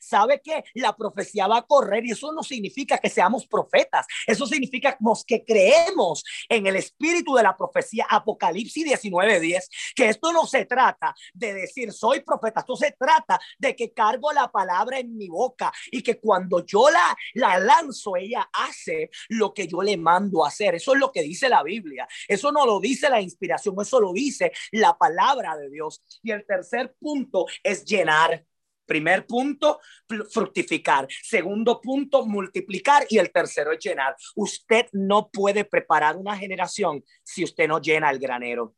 [0.00, 4.46] sabe que la profecía va a correr y eso no significa que seamos profetas, eso
[4.46, 10.64] significa que creemos en el espíritu de la profecía Apocalipsis 19:10, que esto no se
[10.64, 15.28] trata de decir soy profeta, esto se trata de que cargo la palabra en mi
[15.28, 20.44] boca y que cuando yo la, la lanzo, ella hace lo que yo le mando
[20.44, 20.74] a hacer.
[20.74, 24.12] Eso es lo que dice la Biblia, eso no lo dice la inspiración, eso lo
[24.12, 26.02] dice la palabra de Dios.
[26.22, 28.44] Y el tercer punto es llenar
[28.88, 29.80] Primer punto,
[30.30, 31.06] fructificar.
[31.22, 33.06] Segundo punto, multiplicar.
[33.10, 34.16] Y el tercero es llenar.
[34.34, 38.74] Usted no puede preparar una generación si usted no llena el granero.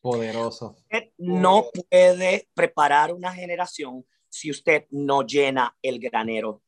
[0.00, 0.76] Poderoso.
[0.82, 6.62] Usted no puede preparar una generación si usted no llena el granero.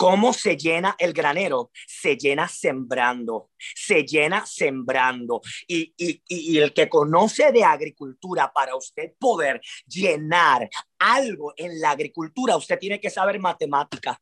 [0.00, 1.70] ¿Cómo se llena el granero?
[1.86, 5.42] Se llena sembrando, se llena sembrando.
[5.68, 11.90] Y, y, y, el que conoce de agricultura, para usted poder llenar algo en la
[11.90, 14.18] agricultura, usted tiene que saber matemática.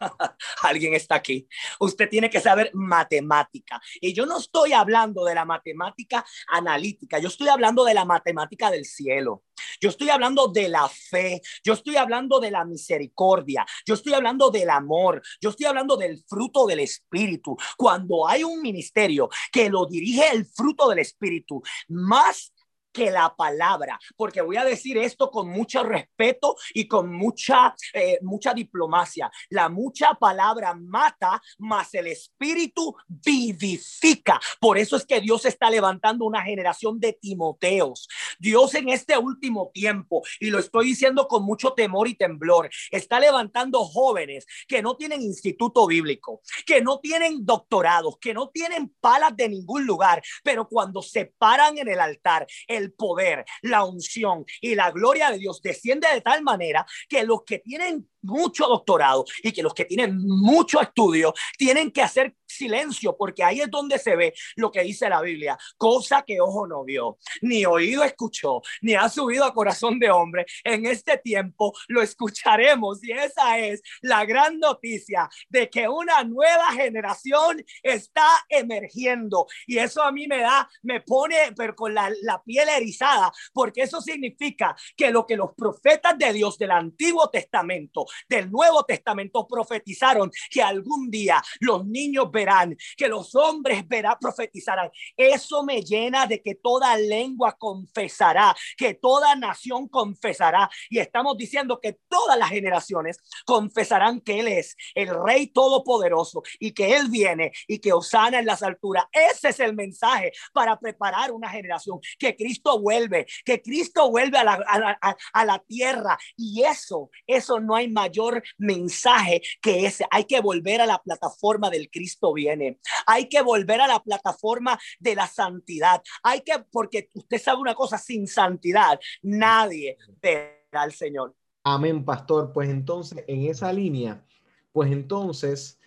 [0.62, 1.46] Alguien está aquí.
[1.78, 3.80] Usted tiene que saber matemática.
[4.00, 8.70] Y yo no estoy hablando de la matemática analítica, yo estoy hablando de la matemática
[8.70, 9.44] del cielo.
[9.80, 14.50] Yo estoy hablando de la fe, yo estoy hablando de la misericordia, yo estoy hablando
[14.50, 17.56] del amor, yo estoy hablando del fruto del Espíritu.
[17.76, 22.52] Cuando hay un ministerio que lo dirige el fruto del Espíritu, más
[22.92, 28.18] que la palabra, porque voy a decir esto con mucho respeto y con mucha, eh,
[28.22, 29.30] mucha diplomacia.
[29.48, 34.40] La mucha palabra mata, mas el espíritu vivifica.
[34.60, 38.08] Por eso es que Dios está levantando una generación de Timoteos.
[38.38, 43.20] Dios en este último tiempo, y lo estoy diciendo con mucho temor y temblor, está
[43.20, 49.36] levantando jóvenes que no tienen instituto bíblico, que no tienen doctorados, que no tienen palas
[49.36, 54.74] de ningún lugar, pero cuando se paran en el altar, el poder, la unción y
[54.74, 59.52] la gloria de Dios desciende de tal manera que los que tienen mucho doctorado y
[59.52, 64.16] que los que tienen mucho estudio tienen que hacer silencio porque ahí es donde se
[64.16, 68.94] ve lo que dice la Biblia, cosa que ojo no vio, ni oído escuchó, ni
[68.94, 70.46] ha subido a corazón de hombre.
[70.64, 76.72] En este tiempo lo escucharemos y esa es la gran noticia de que una nueva
[76.72, 82.42] generación está emergiendo y eso a mí me da, me pone pero con la, la
[82.42, 88.06] piel erizada porque eso significa que lo que los profetas de Dios del Antiguo Testamento,
[88.28, 94.90] del Nuevo Testamento profetizaron que algún día los niños verán, que los hombres verán, profetizarán.
[95.16, 100.70] Eso me llena de que toda lengua confesará, que toda nación confesará.
[100.88, 106.72] Y estamos diciendo que todas las generaciones confesarán que Él es el Rey Todopoderoso y
[106.72, 109.04] que Él viene y que Osana en las alturas.
[109.12, 114.44] Ese es el mensaje para preparar una generación, que Cristo vuelve, que Cristo vuelve a
[114.44, 114.98] la,
[115.32, 116.18] a a la tierra.
[116.36, 120.04] Y eso, eso no hay mayor mensaje que ese.
[120.10, 122.78] Hay que volver a la plataforma del Cristo viene.
[123.06, 126.02] Hay que volver a la plataforma de la santidad.
[126.22, 131.34] Hay que, porque usted sabe una cosa, sin santidad nadie verá al Señor.
[131.62, 132.52] Amén, pastor.
[132.52, 134.24] Pues entonces, en esa línea,
[134.72, 135.78] pues entonces,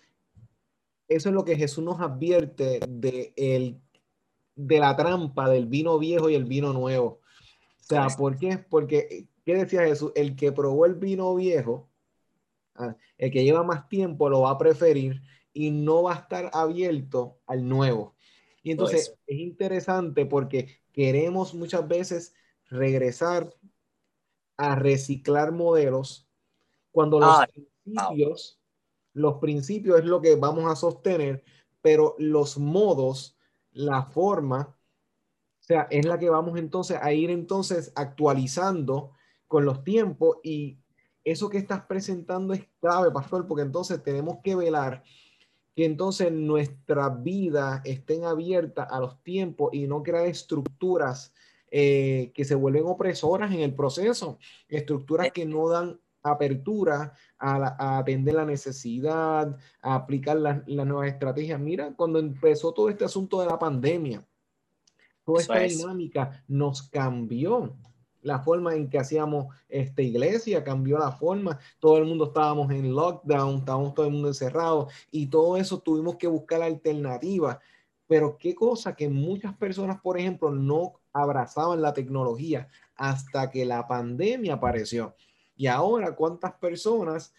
[1.08, 3.80] eso es lo que Jesús nos advierte de, el,
[4.54, 7.20] de la trampa del vino viejo y el vino nuevo.
[7.80, 8.56] O sea, ¿por qué?
[8.56, 10.12] Porque ¿Qué decía Jesús?
[10.14, 11.88] El que probó el vino viejo,
[13.18, 15.22] el que lleva más tiempo, lo va a preferir
[15.52, 18.14] y no va a estar abierto al nuevo.
[18.62, 22.34] Y entonces es interesante porque queremos muchas veces
[22.66, 23.54] regresar
[24.56, 26.28] a reciclar modelos
[26.90, 28.60] cuando los principios,
[29.12, 31.44] los principios es lo que vamos a sostener,
[31.82, 33.36] pero los modos,
[33.72, 34.76] la forma,
[35.60, 39.12] o sea, es la que vamos entonces a ir entonces actualizando
[39.48, 40.78] con los tiempos y
[41.24, 45.02] eso que estás presentando es clave, pastor, porque entonces tenemos que velar
[45.74, 51.32] que entonces nuestra vida estén abiertas a los tiempos y no crear estructuras
[51.70, 58.34] eh, que se vuelven opresoras en el proceso, estructuras que no dan apertura a, atender
[58.34, 61.60] la necesidad, a aplicar las nuevas estrategias.
[61.60, 64.24] Mira, cuando empezó todo este asunto de la pandemia,
[65.24, 67.74] toda esta dinámica nos cambió
[68.24, 72.92] la forma en que hacíamos esta iglesia, cambió la forma, todo el mundo estábamos en
[72.92, 77.58] lockdown, estábamos todo el mundo encerrado y todo eso tuvimos que buscar alternativas.
[78.06, 83.86] Pero qué cosa que muchas personas, por ejemplo, no abrazaban la tecnología hasta que la
[83.86, 85.14] pandemia apareció.
[85.54, 87.34] Y ahora, ¿cuántas personas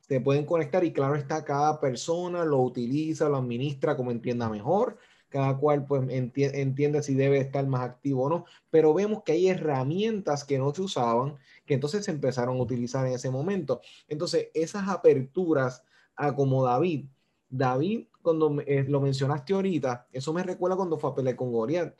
[0.00, 0.82] se pueden conectar?
[0.82, 4.96] Y claro está, cada persona lo utiliza, lo administra como entienda mejor
[5.32, 9.48] cada cual pues entiende si debe estar más activo o no, pero vemos que hay
[9.48, 13.80] herramientas que no se usaban, que entonces se empezaron a utilizar en ese momento.
[14.08, 15.84] Entonces, esas aperturas
[16.16, 17.06] a como David,
[17.48, 21.94] David, cuando eh, lo mencionaste ahorita, eso me recuerda cuando fue a pelear con Goliat.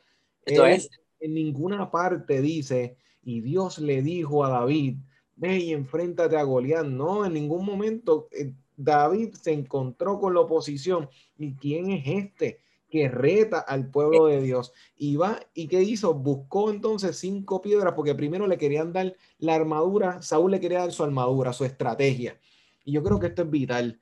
[1.19, 4.97] En ninguna parte dice, y Dios le dijo a David,
[5.35, 6.85] ve y enfréntate a Goliat.
[6.85, 11.09] No, en ningún momento eh, David se encontró con la oposición.
[11.35, 12.59] ¿Y quién es este?
[12.93, 14.71] Que reta al pueblo de Dios.
[14.95, 16.13] Y va, ¿y qué hizo?
[16.13, 20.91] Buscó entonces cinco piedras, porque primero le querían dar la armadura, Saúl le quería dar
[20.91, 22.39] su armadura, su estrategia.
[22.85, 23.99] Y yo creo que esto es vital.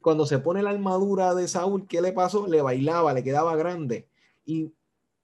[0.00, 2.46] Cuando se pone la armadura de Saúl, ¿qué le pasó?
[2.46, 4.08] Le bailaba, le quedaba grande.
[4.46, 4.72] Y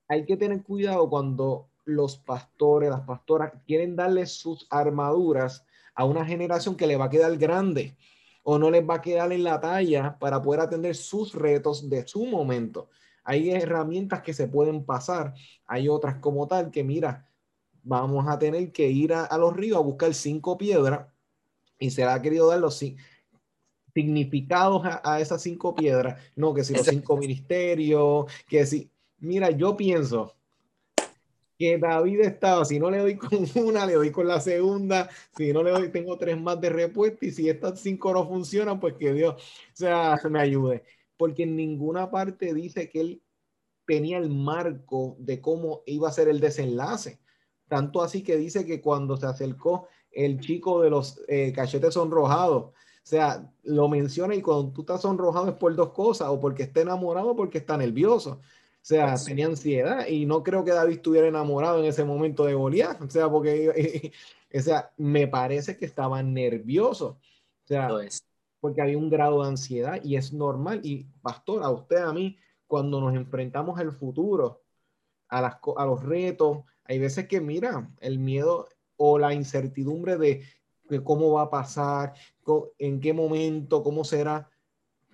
[0.07, 5.65] hay que tener cuidado cuando los pastores, las pastoras quieren darle sus armaduras
[5.95, 7.97] a una generación que le va a quedar grande
[8.43, 12.07] o no les va a quedar en la talla para poder atender sus retos de
[12.07, 12.89] su momento.
[13.27, 15.33] Hay herramientas que se pueden pasar,
[15.65, 17.29] hay otras como tal que, mira,
[17.83, 21.07] vamos a tener que ir a, los ríos a buscar cinco piedras
[21.77, 22.81] y se le ha querido dar los
[23.93, 29.75] significados a, esas cinco piedras, no que si los cinco ministerios, que si, mira, yo
[29.75, 30.33] pienso
[31.59, 35.51] que David estaba, si no le doy con una, le doy con la segunda, si
[35.51, 38.93] no le doy, tengo tres más de repuesto y si estas cinco no funcionan, pues
[38.93, 40.85] que Dios, o sea, me ayude
[41.17, 43.23] porque en ninguna parte dice que él
[43.85, 47.19] tenía el marco de cómo iba a ser el desenlace.
[47.67, 52.63] Tanto así que dice que cuando se acercó el chico de los eh, cachetes sonrojados,
[52.63, 56.63] o sea, lo menciona y cuando tú estás sonrojado es por dos cosas, o porque
[56.63, 58.31] está enamorado o porque está nervioso.
[58.31, 62.53] O sea, tenía ansiedad y no creo que David estuviera enamorado en ese momento de
[62.53, 63.01] Goliat.
[63.01, 64.11] O sea, porque,
[64.53, 67.17] o sea, me parece que estaba nervioso.
[67.63, 67.89] O sea,
[68.59, 70.81] porque había un grado de ansiedad y es normal.
[70.83, 74.63] Y pastor, a usted, a mí, cuando nos enfrentamos al futuro,
[75.29, 80.43] a, las, a los retos, hay veces que, mira, el miedo o la incertidumbre de
[81.03, 82.13] cómo va a pasar,
[82.77, 84.49] en qué momento, cómo será.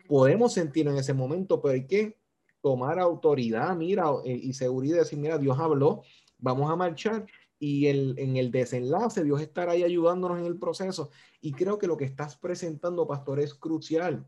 [0.08, 2.18] Podemos sentir en ese momento, pero hay que
[2.62, 6.04] tomar autoridad, mira, eh, y seguridad, decir, mira, Dios habló,
[6.38, 7.26] vamos a marchar
[7.64, 11.12] y el, en el desenlace Dios estará ahí ayudándonos en el proceso.
[11.40, 14.28] Y creo que lo que estás presentando, pastor, es crucial,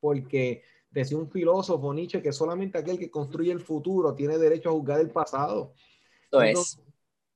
[0.00, 4.72] porque decía un filósofo Nietzsche que solamente aquel que construye el futuro tiene derecho a
[4.72, 5.74] juzgar el pasado.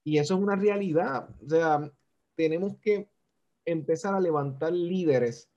[0.04, 1.28] Y eso es una realidad.
[1.44, 1.92] O sea,
[2.34, 3.10] tenemos que
[3.66, 5.49] empezar a levantar líderes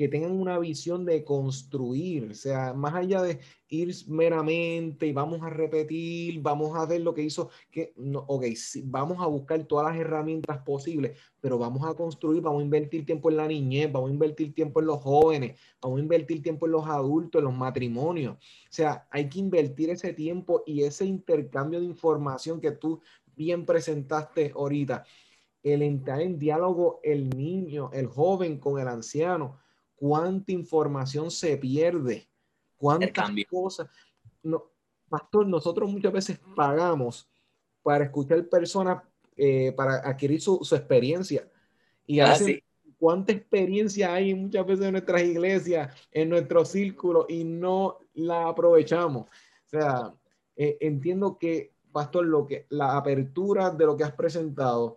[0.00, 3.38] que tengan una visión de construir, o sea, más allá de
[3.68, 8.46] ir meramente y vamos a repetir, vamos a ver lo que hizo, que no, ok,
[8.84, 13.28] vamos a buscar todas las herramientas posibles, pero vamos a construir, vamos a invertir tiempo
[13.28, 16.72] en la niñez, vamos a invertir tiempo en los jóvenes, vamos a invertir tiempo en
[16.72, 21.78] los adultos, en los matrimonios, o sea, hay que invertir ese tiempo y ese intercambio
[21.78, 23.02] de información que tú
[23.36, 25.04] bien presentaste ahorita,
[25.62, 29.58] el entrar en diálogo el niño, el joven con el anciano,
[30.00, 32.26] cuánta información se pierde,
[32.78, 33.86] cuántas cosas.
[34.42, 34.64] No,
[35.10, 37.28] pastor, nosotros muchas veces pagamos
[37.82, 39.02] para escuchar personas,
[39.36, 41.46] eh, para adquirir su, experiencia.
[42.06, 42.38] Y a ah,
[42.98, 49.26] cuánta experiencia hay muchas veces en nuestras iglesias, en nuestro círculo, y no la aprovechamos.
[49.26, 50.14] O sea,
[50.56, 54.96] eh, entiendo que, pastor, lo que la apertura de lo que has presentado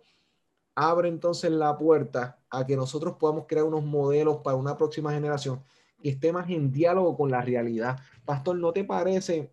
[0.74, 5.62] abre entonces la puerta a que nosotros podamos crear unos modelos para una próxima generación
[6.02, 7.98] que esté más en diálogo con la realidad.
[8.24, 9.50] Pastor, ¿no te parece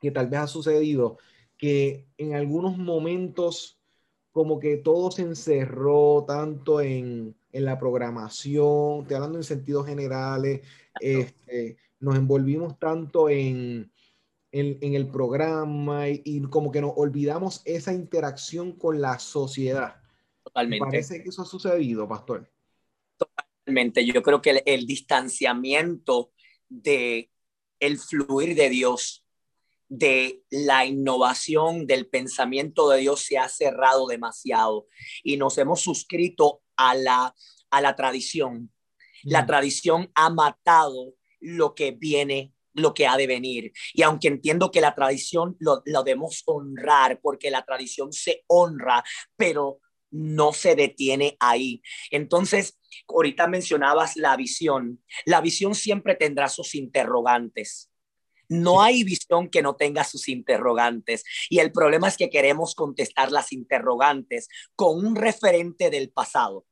[0.00, 1.18] que tal vez ha sucedido
[1.56, 3.78] que en algunos momentos
[4.32, 10.60] como que todo se encerró tanto en, la programación, te hablando en sentidos generales,
[11.00, 13.90] este, nos envolvimos tanto en,
[14.52, 19.99] en, el programa y, como que nos olvidamos esa interacción con la sociedad.
[20.42, 20.84] Totalmente.
[20.84, 22.50] Parece que eso ha sucedido, pastor.
[23.16, 24.04] Totalmente.
[24.04, 26.32] Yo creo que el, distanciamiento
[26.68, 27.30] de
[27.78, 29.24] el fluir de Dios,
[29.88, 34.86] de la innovación del pensamiento de Dios se ha cerrado demasiado
[35.22, 37.34] y nos hemos suscrito a la,
[37.70, 38.72] a la tradición.
[39.24, 39.46] La mm.
[39.46, 43.72] tradición ha matado lo que viene lo que ha de venir.
[43.94, 49.02] Y aunque entiendo que la tradición lo, lo debemos honrar, porque la tradición se honra,
[49.36, 49.80] pero
[50.10, 51.82] no se detiene ahí.
[52.10, 55.02] Entonces, ahorita mencionabas la visión.
[55.24, 57.90] La visión siempre tendrá sus interrogantes.
[58.48, 61.24] No hay visión que no tenga sus interrogantes.
[61.48, 66.66] Y el problema es que queremos contestar las interrogantes con un referente del pasado.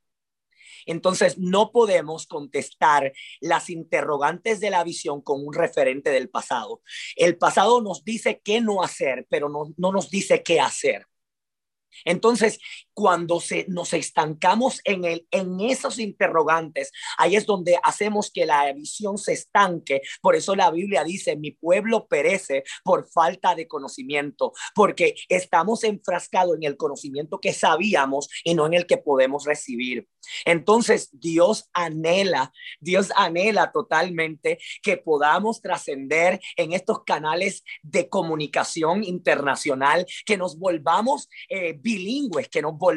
[0.86, 6.82] Entonces, no podemos contestar las interrogantes de la visión con un referente del pasado.
[7.14, 11.06] El pasado nos dice qué no hacer, pero no, no nos dice qué hacer.
[12.04, 12.58] Entonces,
[12.98, 18.72] cuando se, nos estancamos en, el, en esos interrogantes, ahí es donde hacemos que la
[18.72, 20.02] visión se estanque.
[20.20, 26.56] Por eso la Biblia dice, mi pueblo perece por falta de conocimiento, porque estamos enfrascados
[26.56, 30.08] en el conocimiento que sabíamos y no en el que podemos recibir.
[30.44, 40.04] Entonces, Dios anhela, Dios anhela totalmente que podamos trascender en estos canales de comunicación internacional,
[40.26, 42.87] que nos volvamos eh, bilingües, que nos volvamos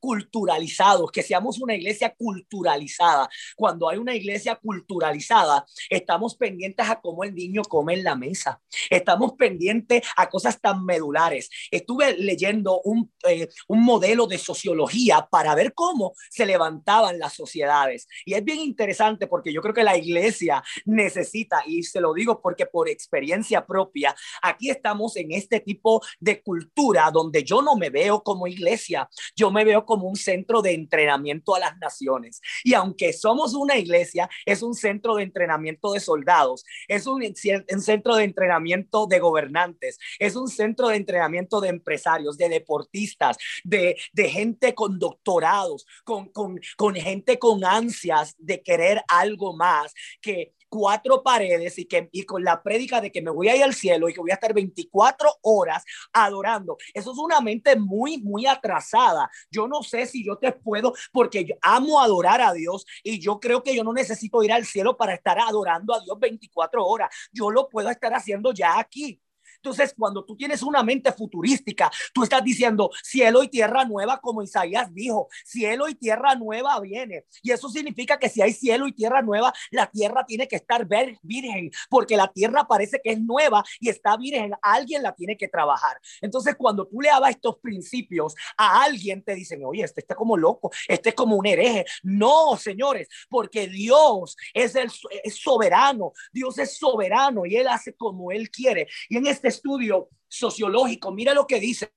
[0.00, 3.28] culturalizados, que seamos una iglesia culturalizada.
[3.56, 8.60] Cuando hay una iglesia culturalizada, estamos pendientes a cómo el niño come en la mesa.
[8.90, 11.50] Estamos pendientes a cosas tan medulares.
[11.70, 18.06] Estuve leyendo un, eh, un modelo de sociología para ver cómo se levantaban las sociedades.
[18.24, 22.40] Y es bien interesante porque yo creo que la iglesia necesita, y se lo digo
[22.40, 27.90] porque por experiencia propia, aquí estamos en este tipo de cultura donde yo no me
[27.90, 32.40] veo como iglesia, yo me veo como un centro de entrenamiento a las naciones.
[32.62, 38.16] Y aunque somos una iglesia, es un centro de entrenamiento de soldados, es un, centro
[38.16, 44.74] de entrenamiento de gobernantes, es un centro de entrenamiento de empresarios, de deportistas, de, gente
[44.74, 52.08] con doctorados, con gente con ansias de querer algo más, que cuatro paredes y, que,
[52.10, 54.32] y con la prédica de que me voy a ir al cielo y que voy
[54.32, 56.76] a estar 24 horas adorando.
[56.92, 59.30] Eso es una mente muy, muy atrasada.
[59.52, 63.38] Yo no sé si yo te puedo, porque yo amo adorar a Dios y yo
[63.38, 67.14] creo que yo no necesito ir al cielo para estar adorando a Dios 24 horas.
[67.32, 69.20] Yo lo puedo estar haciendo ya aquí.
[69.64, 74.42] Entonces, cuando tú tienes una mente futurística, tú estás diciendo cielo y tierra nueva, como
[74.42, 77.24] Isaías dijo, cielo y tierra nueva viene.
[77.42, 80.86] Y eso significa que si hay cielo y tierra nueva, la tierra tiene que estar
[81.22, 84.52] virgen, porque la tierra parece que es nueva y está virgen.
[84.60, 85.98] Alguien la tiene que trabajar.
[86.20, 90.36] Entonces, cuando tú le hablas estos principios a alguien, te dicen, oye, este está como
[90.36, 91.86] loco, este es como un hereje.
[92.02, 94.90] No, señores, porque Dios es el
[95.22, 98.88] es soberano, Dios es soberano y Él hace como Él quiere.
[99.08, 101.94] Y en este estudio sociológico, mira lo que dice,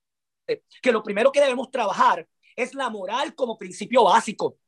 [0.82, 4.58] que lo primero que debemos trabajar es la moral como principio básico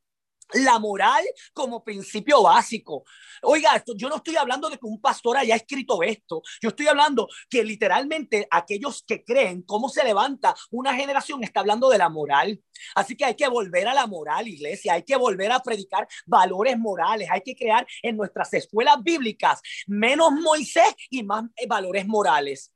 [0.54, 3.04] la moral como principio básico.
[3.42, 6.42] Oiga, esto, yo no estoy hablando de que un pastor haya escrito esto.
[6.60, 11.88] Yo estoy hablando que literalmente aquellos que creen cómo se levanta una generación está hablando
[11.88, 12.60] de la moral.
[12.94, 14.94] Así que hay que volver a la moral, iglesia.
[14.94, 17.28] Hay que volver a predicar valores morales.
[17.30, 22.72] Hay que crear en nuestras escuelas bíblicas menos Moisés y más eh, valores morales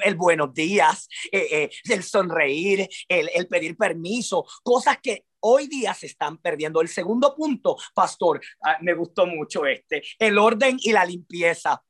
[0.00, 5.94] el buenos días, eh, eh, el sonreír, el, el, pedir permiso, cosas que hoy día
[5.94, 6.80] se están perdiendo.
[6.80, 11.82] El segundo punto, pastor, ah, me gustó mucho este, el orden y la limpieza.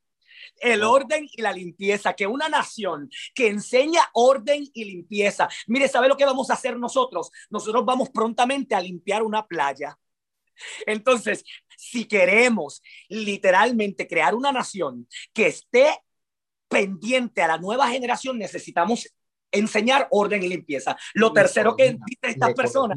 [0.56, 5.48] El orden y la limpieza, que una nación que enseña orden y limpieza.
[5.66, 7.30] Mire, ¿sabe lo que vamos a hacer nosotros?
[7.50, 9.98] Nosotros vamos prontamente a limpiar una playa.
[10.86, 11.44] Entonces,
[11.76, 15.98] si queremos literalmente crear una nación que esté
[16.70, 19.06] pendiente a la nueva generación, necesitamos
[19.52, 20.96] enseñar orden y limpieza.
[21.12, 22.96] Lo tercero que dicen estas personas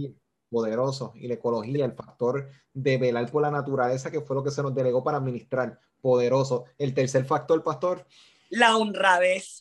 [0.54, 4.52] poderoso y la ecología, el factor de velar por la naturaleza, que fue lo que
[4.52, 6.66] se nos delegó para administrar, poderoso.
[6.78, 8.06] El tercer factor, pastor.
[8.50, 9.60] La honradez.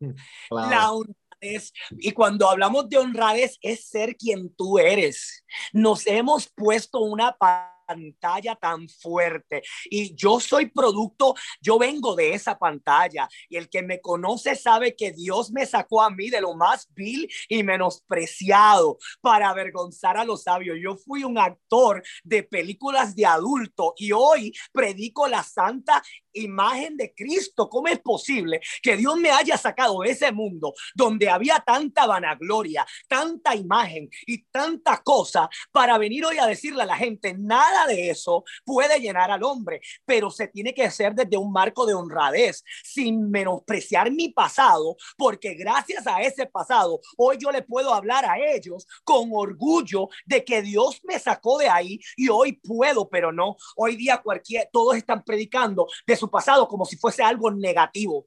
[0.00, 0.12] Mm,
[0.50, 1.72] la honradez.
[1.98, 5.44] Y cuando hablamos de honradez, es ser quien tú eres.
[5.74, 7.36] Nos hemos puesto una
[7.84, 13.82] pantalla tan fuerte y yo soy producto, yo vengo de esa pantalla y el que
[13.82, 18.98] me conoce sabe que Dios me sacó a mí de lo más vil y menospreciado
[19.20, 20.78] para avergonzar a los sabios.
[20.82, 26.02] Yo fui un actor de películas de adulto y hoy predico la santa
[26.34, 27.68] imagen de Cristo.
[27.68, 32.86] ¿Cómo es posible que Dios me haya sacado de ese mundo donde había tanta vanagloria,
[33.08, 38.10] tanta imagen y tanta cosa para venir hoy a decirle a la gente, nada de
[38.10, 42.64] eso puede llenar al hombre, pero se tiene que hacer desde un marco de honradez,
[42.82, 48.38] sin menospreciar mi pasado, porque gracias a ese pasado, hoy yo le puedo hablar a
[48.38, 53.56] ellos con orgullo de que Dios me sacó de ahí y hoy puedo, pero no,
[53.76, 58.26] hoy día cualquier, todos están predicando de su pasado como si fuese algo negativo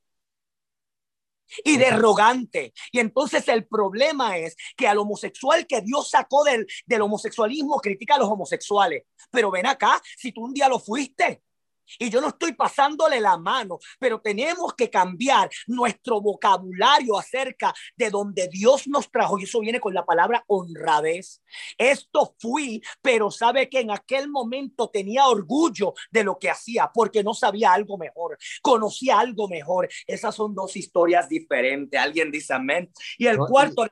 [1.64, 2.74] y derrogante.
[2.91, 8.16] Y entonces el problema es que al homosexual que Dios sacó del, del homosexualismo critica
[8.16, 9.04] a los homosexuales.
[9.32, 11.43] Pero ven acá, si tú un día lo fuiste,
[12.00, 18.10] y yo no estoy pasándole la mano, pero tenemos que cambiar nuestro vocabulario acerca de
[18.10, 19.40] donde Dios nos trajo.
[19.40, 21.42] Y eso viene con la palabra honradez.
[21.78, 27.24] Esto fui, pero sabe que en aquel momento tenía orgullo de lo que hacía porque
[27.24, 29.90] no sabía algo mejor, conocía algo mejor.
[30.06, 32.00] Esas son dos historias diferentes.
[32.00, 32.92] Alguien dice amén.
[33.18, 33.88] Y el cuarto,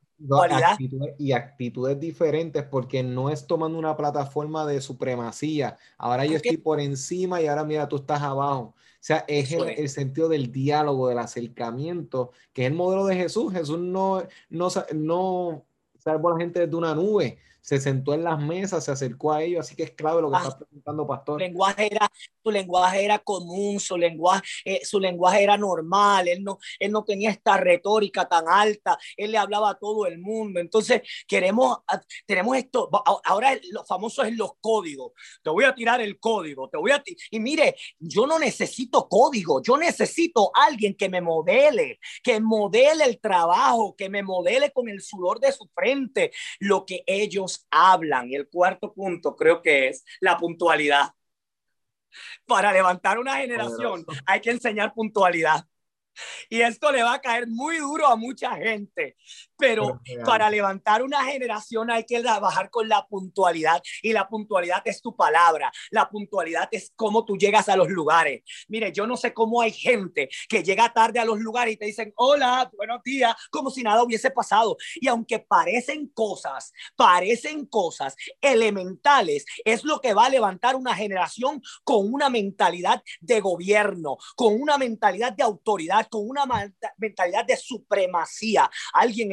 [1.17, 5.77] y actitudes diferentes porque no es tomando una plataforma de supremacía.
[5.97, 8.73] Ahora yo estoy por encima y ahora mira, tú estás abajo.
[9.05, 13.53] O sea, es el, sentido del diálogo, del acercamiento, que es el modelo de Jesús.
[13.53, 15.65] Jesús no, no, no
[15.99, 19.41] salvó a la gente desde una nube, se sentó en las mesas, se acercó a
[19.41, 21.39] ellos, así que es clave lo que ah, está preguntando Pastor.
[21.39, 22.11] Su lenguaje era,
[22.43, 27.03] su lenguaje era común, su lenguaje, eh, su lenguaje era normal, él no, él no
[27.03, 30.59] tenía esta retórica tan alta, él le hablaba a todo el mundo.
[30.59, 32.87] Entonces, queremos, ah, tenemos esto,
[33.23, 35.13] ahora lo famoso es los códigos.
[35.41, 39.63] Te voy a tirar el código, te voy a y mire, yo no necesito código,
[39.63, 45.01] yo necesito alguien que me modele, que modele el trabajo, que me modele con el
[45.01, 48.29] sudor de su frente lo que ellos hablan.
[48.29, 51.09] Y el cuarto punto creo que es la puntualidad.
[52.45, 55.65] Para levantar una generación hay que enseñar puntualidad.
[56.49, 59.17] Y esto le va a caer muy duro a mucha gente,
[59.57, 65.01] pero para levantar una generación hay que trabajar con la puntualidad y la puntualidad es
[65.01, 68.43] tu palabra, la puntualidad es cómo tú llegas a los lugares.
[68.67, 71.85] Mire, yo no sé cómo hay gente que llega tarde a los lugares y te
[71.85, 74.77] dicen, hola, buenos días, como si nada hubiese pasado.
[74.95, 81.61] Y aunque parecen cosas, parecen cosas elementales, es lo que va a levantar una generación
[81.83, 86.45] con una mentalidad de gobierno, con una mentalidad de autoridad, con una
[86.97, 88.69] mentalidad de supremacía.
[88.93, 89.31] Alguien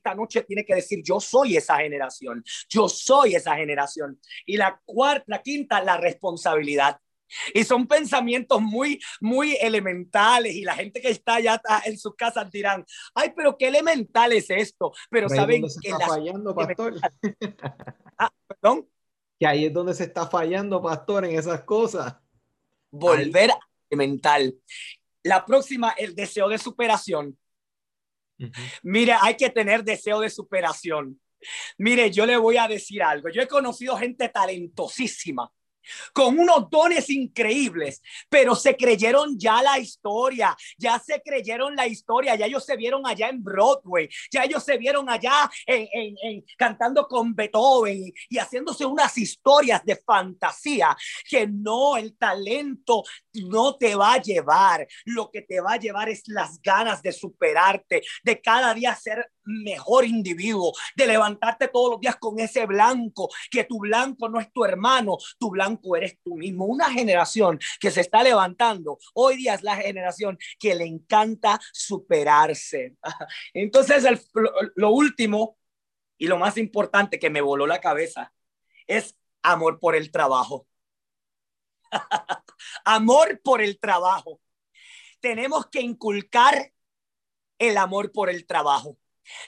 [0.00, 4.18] esta noche tiene que decir, yo soy esa generación, yo soy esa generación.
[4.46, 6.98] Y la cuarta, la quinta, la responsabilidad.
[7.54, 12.50] Y son pensamientos muy, muy elementales y la gente que está allá en sus casas
[12.50, 12.84] dirán,
[13.14, 14.92] ay, pero qué elemental es esto.
[15.10, 16.94] Pero saben que está fallando, pastor.
[18.18, 18.88] ah, perdón.
[19.38, 22.16] Que ahí es donde se está fallando, pastor, en esas cosas.
[22.90, 23.58] Volver a
[23.90, 24.56] elemental.
[25.22, 27.38] La próxima, el deseo de superación.
[28.82, 31.20] Mire, hay que tener deseo de superación.
[31.78, 33.28] Mire, yo le voy a decir algo.
[33.30, 35.50] Yo he conocido gente talentosísima
[36.12, 42.34] con unos dones increíbles, pero se creyeron ya la historia, ya se creyeron la historia,
[42.34, 47.34] ya ellos se vieron allá en Broadway, ya ellos se vieron allá en, cantando con
[47.34, 50.96] Beethoven y, haciéndose unas historias de fantasía
[51.28, 56.08] que no, el talento no te va a llevar, lo que te va a llevar
[56.08, 62.00] es las ganas de superarte, de cada día ser mejor individuo, de levantarte todos los
[62.00, 66.36] días con ese blanco, que tu blanco no es tu hermano, tu blanco eres tú
[66.36, 66.66] mismo.
[66.66, 72.96] Una generación que se está levantando, hoy día es la generación que le encanta superarse.
[73.54, 74.04] Entonces,
[74.74, 75.58] lo último
[76.18, 78.32] y lo más importante que me voló la cabeza
[78.86, 80.66] es amor por el trabajo.
[82.84, 84.40] amor por el trabajo.
[85.20, 86.72] Tenemos que inculcar
[87.58, 88.98] el amor por el trabajo.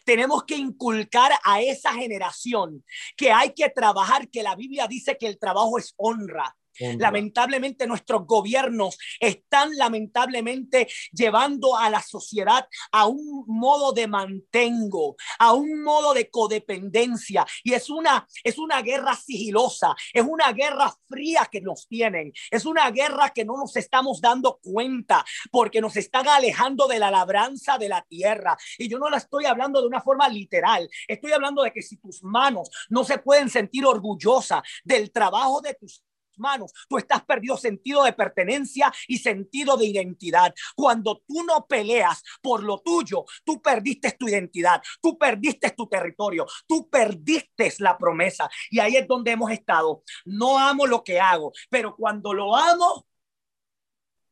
[0.04, 2.84] Tenemos que inculcar a esa generación
[3.16, 6.56] que hay que trabajar, que la Biblia dice que el trabajo es honra.
[6.98, 15.52] Lamentablemente nuestros gobiernos están lamentablemente llevando a la sociedad a un modo de mantengo, a
[15.52, 17.46] un modo de codependencia.
[17.62, 22.64] Y es una es una guerra sigilosa, es una guerra fría que nos tienen, es
[22.64, 27.78] una guerra que no nos estamos dando cuenta porque nos están alejando de la labranza
[27.78, 28.56] de la tierra.
[28.78, 31.96] Y yo no la estoy hablando de una forma literal, estoy hablando de que si
[31.98, 36.02] tus manos no se pueden sentir orgullosa del trabajo de tus
[36.38, 40.54] manos, tú estás perdido sentido de pertenencia y sentido de identidad.
[40.74, 46.46] Cuando tú no peleas por lo tuyo, tú perdiste tu identidad, tú perdiste tu territorio,
[46.66, 48.50] tú perdiste la promesa.
[48.70, 50.02] Y ahí es donde hemos estado.
[50.24, 53.06] No amo lo que hago, pero cuando lo amo,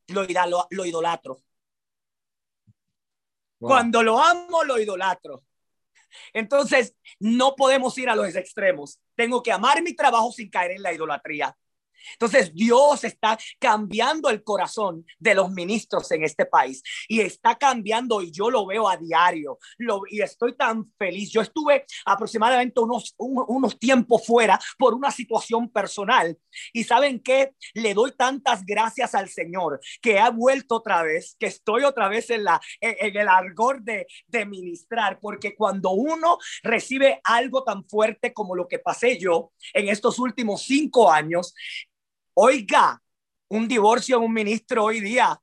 [0.09, 0.27] lo,
[0.71, 1.39] lo idolatro.
[3.59, 5.45] Cuando lo amo, lo idolatro.
[6.33, 9.01] Entonces, no podemos ir a los extremos.
[9.15, 11.57] Tengo que amar mi trabajo sin caer en la idolatría.
[12.13, 18.23] Entonces Dios está cambiando el corazón de los ministros en este país y está cambiando
[18.23, 19.59] y yo lo veo a diario.
[19.79, 21.31] Lo, y estoy tan feliz.
[21.31, 26.37] Yo estuve aproximadamente unos, unos tiempos fuera por una situación personal.
[26.73, 31.47] Y saben que le doy tantas gracias al Señor que ha vuelto otra vez, que
[31.47, 37.21] estoy otra vez en, la, en, el argor de, de ministrar, porque cuando uno recibe
[37.25, 41.55] algo tan fuerte como lo que pasé yo en estos últimos cinco años,
[42.43, 43.03] Oiga,
[43.51, 45.39] un divorcio en un ministro hoy día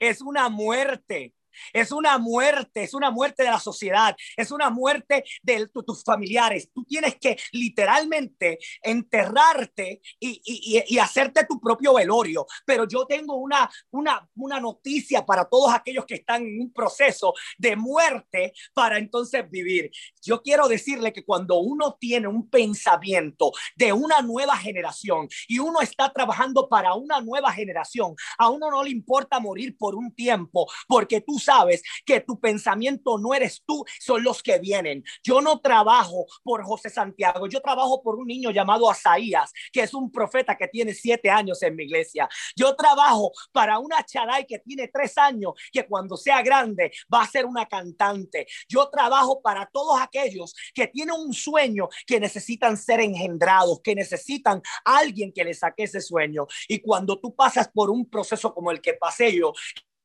[0.00, 1.32] es una muerte
[1.72, 6.70] es una muerte, es una muerte de la sociedad, es una muerte de tus familiares.
[6.72, 12.46] Tú tienes que literalmente enterrarte y, hacerte tu propio velorio.
[12.66, 17.34] Pero yo tengo una, una, una noticia para todos aquellos que están en un proceso
[17.56, 19.90] de muerte para entonces vivir.
[20.22, 25.80] Yo quiero decirle que cuando uno tiene un pensamiento de una nueva generación y uno
[25.80, 30.66] está trabajando para una nueva generación, a uno no le importa morir por un tiempo
[30.86, 35.02] porque tú sabes que tu pensamiento no eres tú, son los que vienen.
[35.22, 39.94] Yo no trabajo por José Santiago, yo trabajo por un niño llamado Asaías, que es
[39.94, 42.28] un profeta que tiene siete años en mi iglesia.
[42.54, 47.26] Yo trabajo para una charay que tiene tres años, que cuando sea grande va a
[47.26, 48.46] ser una cantante.
[48.68, 54.60] Yo trabajo para todos aquellos que tienen un sueño, que necesitan ser engendrados, que necesitan
[54.84, 56.46] alguien que les saque ese sueño.
[56.68, 59.54] Y cuando tú pasas por un proceso como el que pasé yo,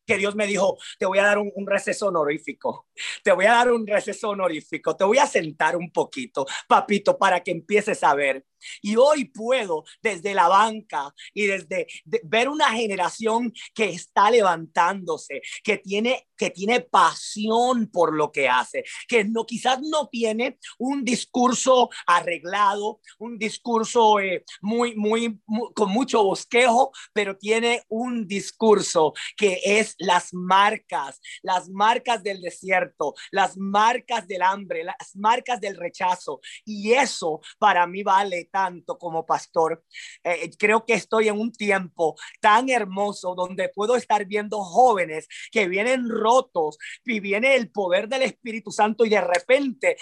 [0.05, 2.87] que Dios me dijo, te voy a dar un, receso honorífico,
[3.23, 7.41] te voy a dar un receso honorífico, te voy a sentar un poquito, papito, para
[7.41, 8.45] que empieces a ver.
[8.81, 11.87] Y hoy puedo desde la banca y desde
[12.23, 18.83] ver una generación que está levantándose, que tiene que tiene pasión por lo que hace,
[19.07, 25.39] que no quizás no tiene un discurso arreglado, un discurso eh, muy, muy,
[25.73, 33.13] con mucho bosquejo, pero tiene un discurso que es las marcas, las marcas del desierto,
[33.31, 36.41] las marcas del hambre, las marcas del rechazo.
[36.65, 39.83] Y eso para mí vale tanto como pastor.
[40.23, 45.67] Eh, creo que estoy en un tiempo tan hermoso donde puedo estar viendo jóvenes que
[45.67, 49.97] vienen rotos y viene el poder del Espíritu Santo y de repente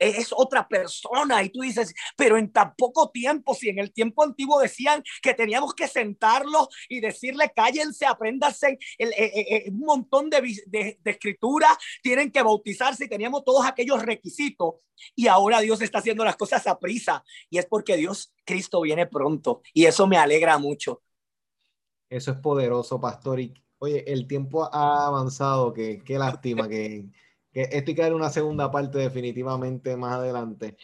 [0.00, 4.24] es otra persona y tú dices, pero en tan poco tiempo, si en el tiempo
[4.24, 9.12] antiguo decían que teníamos que sentarlo y decirle cállense, apréndanse el,
[9.72, 11.68] un montón de, de, de escritura,
[12.02, 14.74] tienen que bautizarse y teníamos todos aquellos requisitos
[15.14, 19.06] y ahora Dios está haciendo las cosas a prisa y es porque Dios, Cristo viene
[19.06, 21.02] pronto y eso me alegra mucho.
[22.08, 23.40] Eso es poderoso, pastor.
[23.40, 27.10] Y oye, el tiempo ha avanzado, que qué lástima que,
[27.52, 30.76] que esto hay una segunda parte definitivamente más adelante.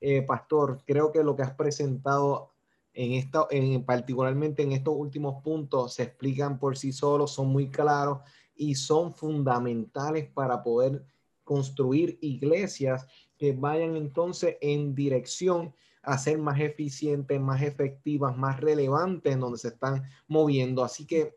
[0.00, 2.54] Eh, pastor, creo que lo que has presentado
[2.92, 7.68] en esta, en, particularmente en estos últimos puntos, se explican por sí solos, son muy
[7.70, 8.20] claros
[8.54, 11.04] y son fundamentales para poder
[11.44, 19.32] construir iglesias que vayan entonces en dirección a ser más eficientes, más efectivas, más relevantes
[19.32, 20.84] en donde se están moviendo.
[20.84, 21.36] Así que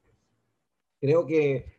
[0.99, 1.73] creo que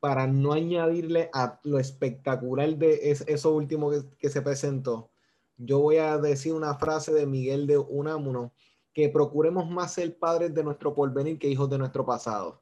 [0.00, 5.10] para no añadirle a lo espectacular de eso último que, se presentó,
[5.56, 8.52] yo voy a decir una frase de Miguel de Unamuno,
[8.92, 12.60] que procuremos más ser padres de nuestro porvenir que hijos de nuestro pasado.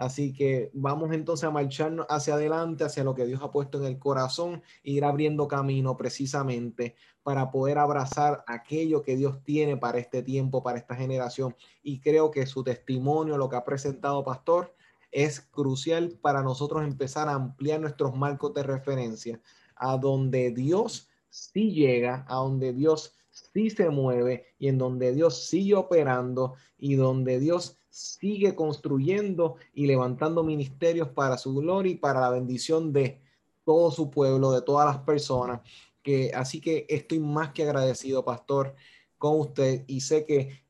[0.00, 3.84] Así que vamos entonces a marcharnos hacia adelante, hacia lo que Dios ha puesto en
[3.84, 9.98] el corazón, e ir abriendo camino precisamente para poder abrazar aquello que Dios tiene para
[9.98, 11.54] este tiempo, para esta generación.
[11.82, 14.74] Y creo que su testimonio, lo que ha presentado Pastor,
[15.12, 19.38] es crucial para nosotros empezar a ampliar nuestros marcos de referencia
[19.76, 25.44] a donde Dios sí llega, a donde Dios sí se mueve y en donde Dios
[25.44, 32.20] sigue operando y donde Dios sigue construyendo y levantando ministerios para su gloria y para
[32.20, 33.20] la bendición de
[33.64, 35.60] todo su pueblo, de todas las personas.
[36.02, 38.74] Que, así que estoy más que agradecido, pastor,
[39.18, 40.62] con usted y sé que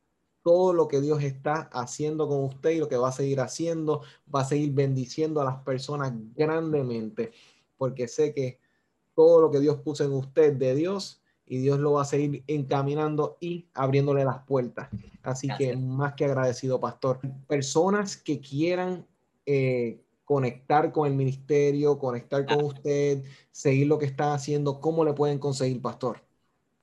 [0.42, 4.02] todo lo que Dios está haciendo con usted y lo que va a seguir haciendo,
[4.34, 7.32] va a seguir bendiciendo a las personas grandemente,
[7.76, 8.58] porque sé que
[9.14, 11.19] todo lo que Dios puso en usted de Dios
[11.50, 14.88] y Dios lo va a seguir encaminando y abriéndole las puertas.
[15.20, 17.18] Así que más que agradecido, pastor.
[17.48, 19.04] Personas que quieran
[19.44, 25.12] eh, conectar con el ministerio, conectar con usted, seguir lo que está haciendo, ¿cómo le
[25.12, 26.22] pueden conseguir, pastor?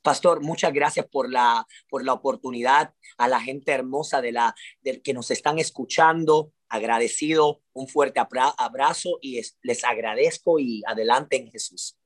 [0.03, 5.01] Pastor, muchas gracias por la, por la oportunidad, a la gente hermosa de la, del
[5.01, 11.99] que nos están escuchando, agradecido, un fuerte abrazo y les agradezco y adelante en Jesús.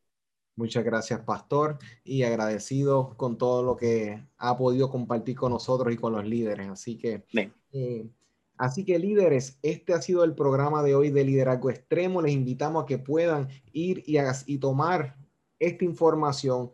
[0.57, 5.97] Muchas gracias, pastor, y agradecido con todo lo que ha podido compartir con nosotros y
[5.97, 6.69] con los líderes.
[6.69, 7.23] Así que,
[7.73, 8.09] eh,
[8.57, 12.21] así que líderes, este ha sido el programa de hoy de Liderazgo Extremo.
[12.21, 15.17] Les invitamos a que puedan ir y, y tomar
[15.61, 16.73] esta información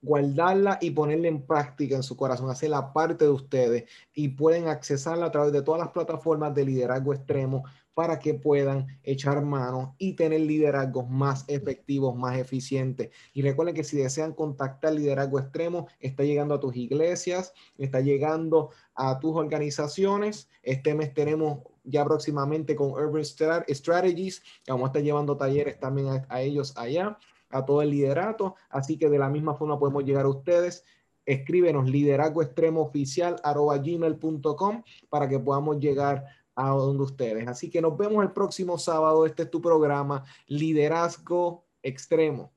[0.00, 3.84] guardarla y ponerla en práctica en su corazón, hacerla parte de ustedes
[4.14, 8.86] y pueden accesarla a través de todas las plataformas de liderazgo extremo para que puedan
[9.02, 13.10] echar mano y tener liderazgos más efectivos, más eficientes.
[13.32, 18.70] Y recuerden que si desean contactar liderazgo extremo, está llegando a tus iglesias, está llegando
[18.94, 20.48] a tus organizaciones.
[20.62, 26.40] Este mes tenemos ya próximamente con Urban Strategies, vamos a estar llevando talleres también a
[26.40, 27.18] ellos allá
[27.50, 28.56] a todo el liderato.
[28.70, 30.84] Así que de la misma forma podemos llegar a ustedes.
[31.26, 36.24] Escríbenos liderazgo extremo oficial gmail.com para que podamos llegar
[36.54, 37.46] a donde ustedes.
[37.46, 39.26] Así que nos vemos el próximo sábado.
[39.26, 42.50] Este es tu programa Liderazgo Extremo.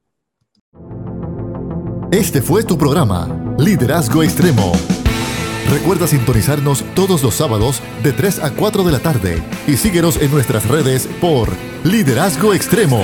[2.11, 4.71] Este fue tu programa Liderazgo Extremo.
[5.69, 10.31] Recuerda sintonizarnos todos los sábados de 3 a 4 de la tarde y síguenos en
[10.31, 11.49] nuestras redes por
[11.83, 13.01] Liderazgo Extremo.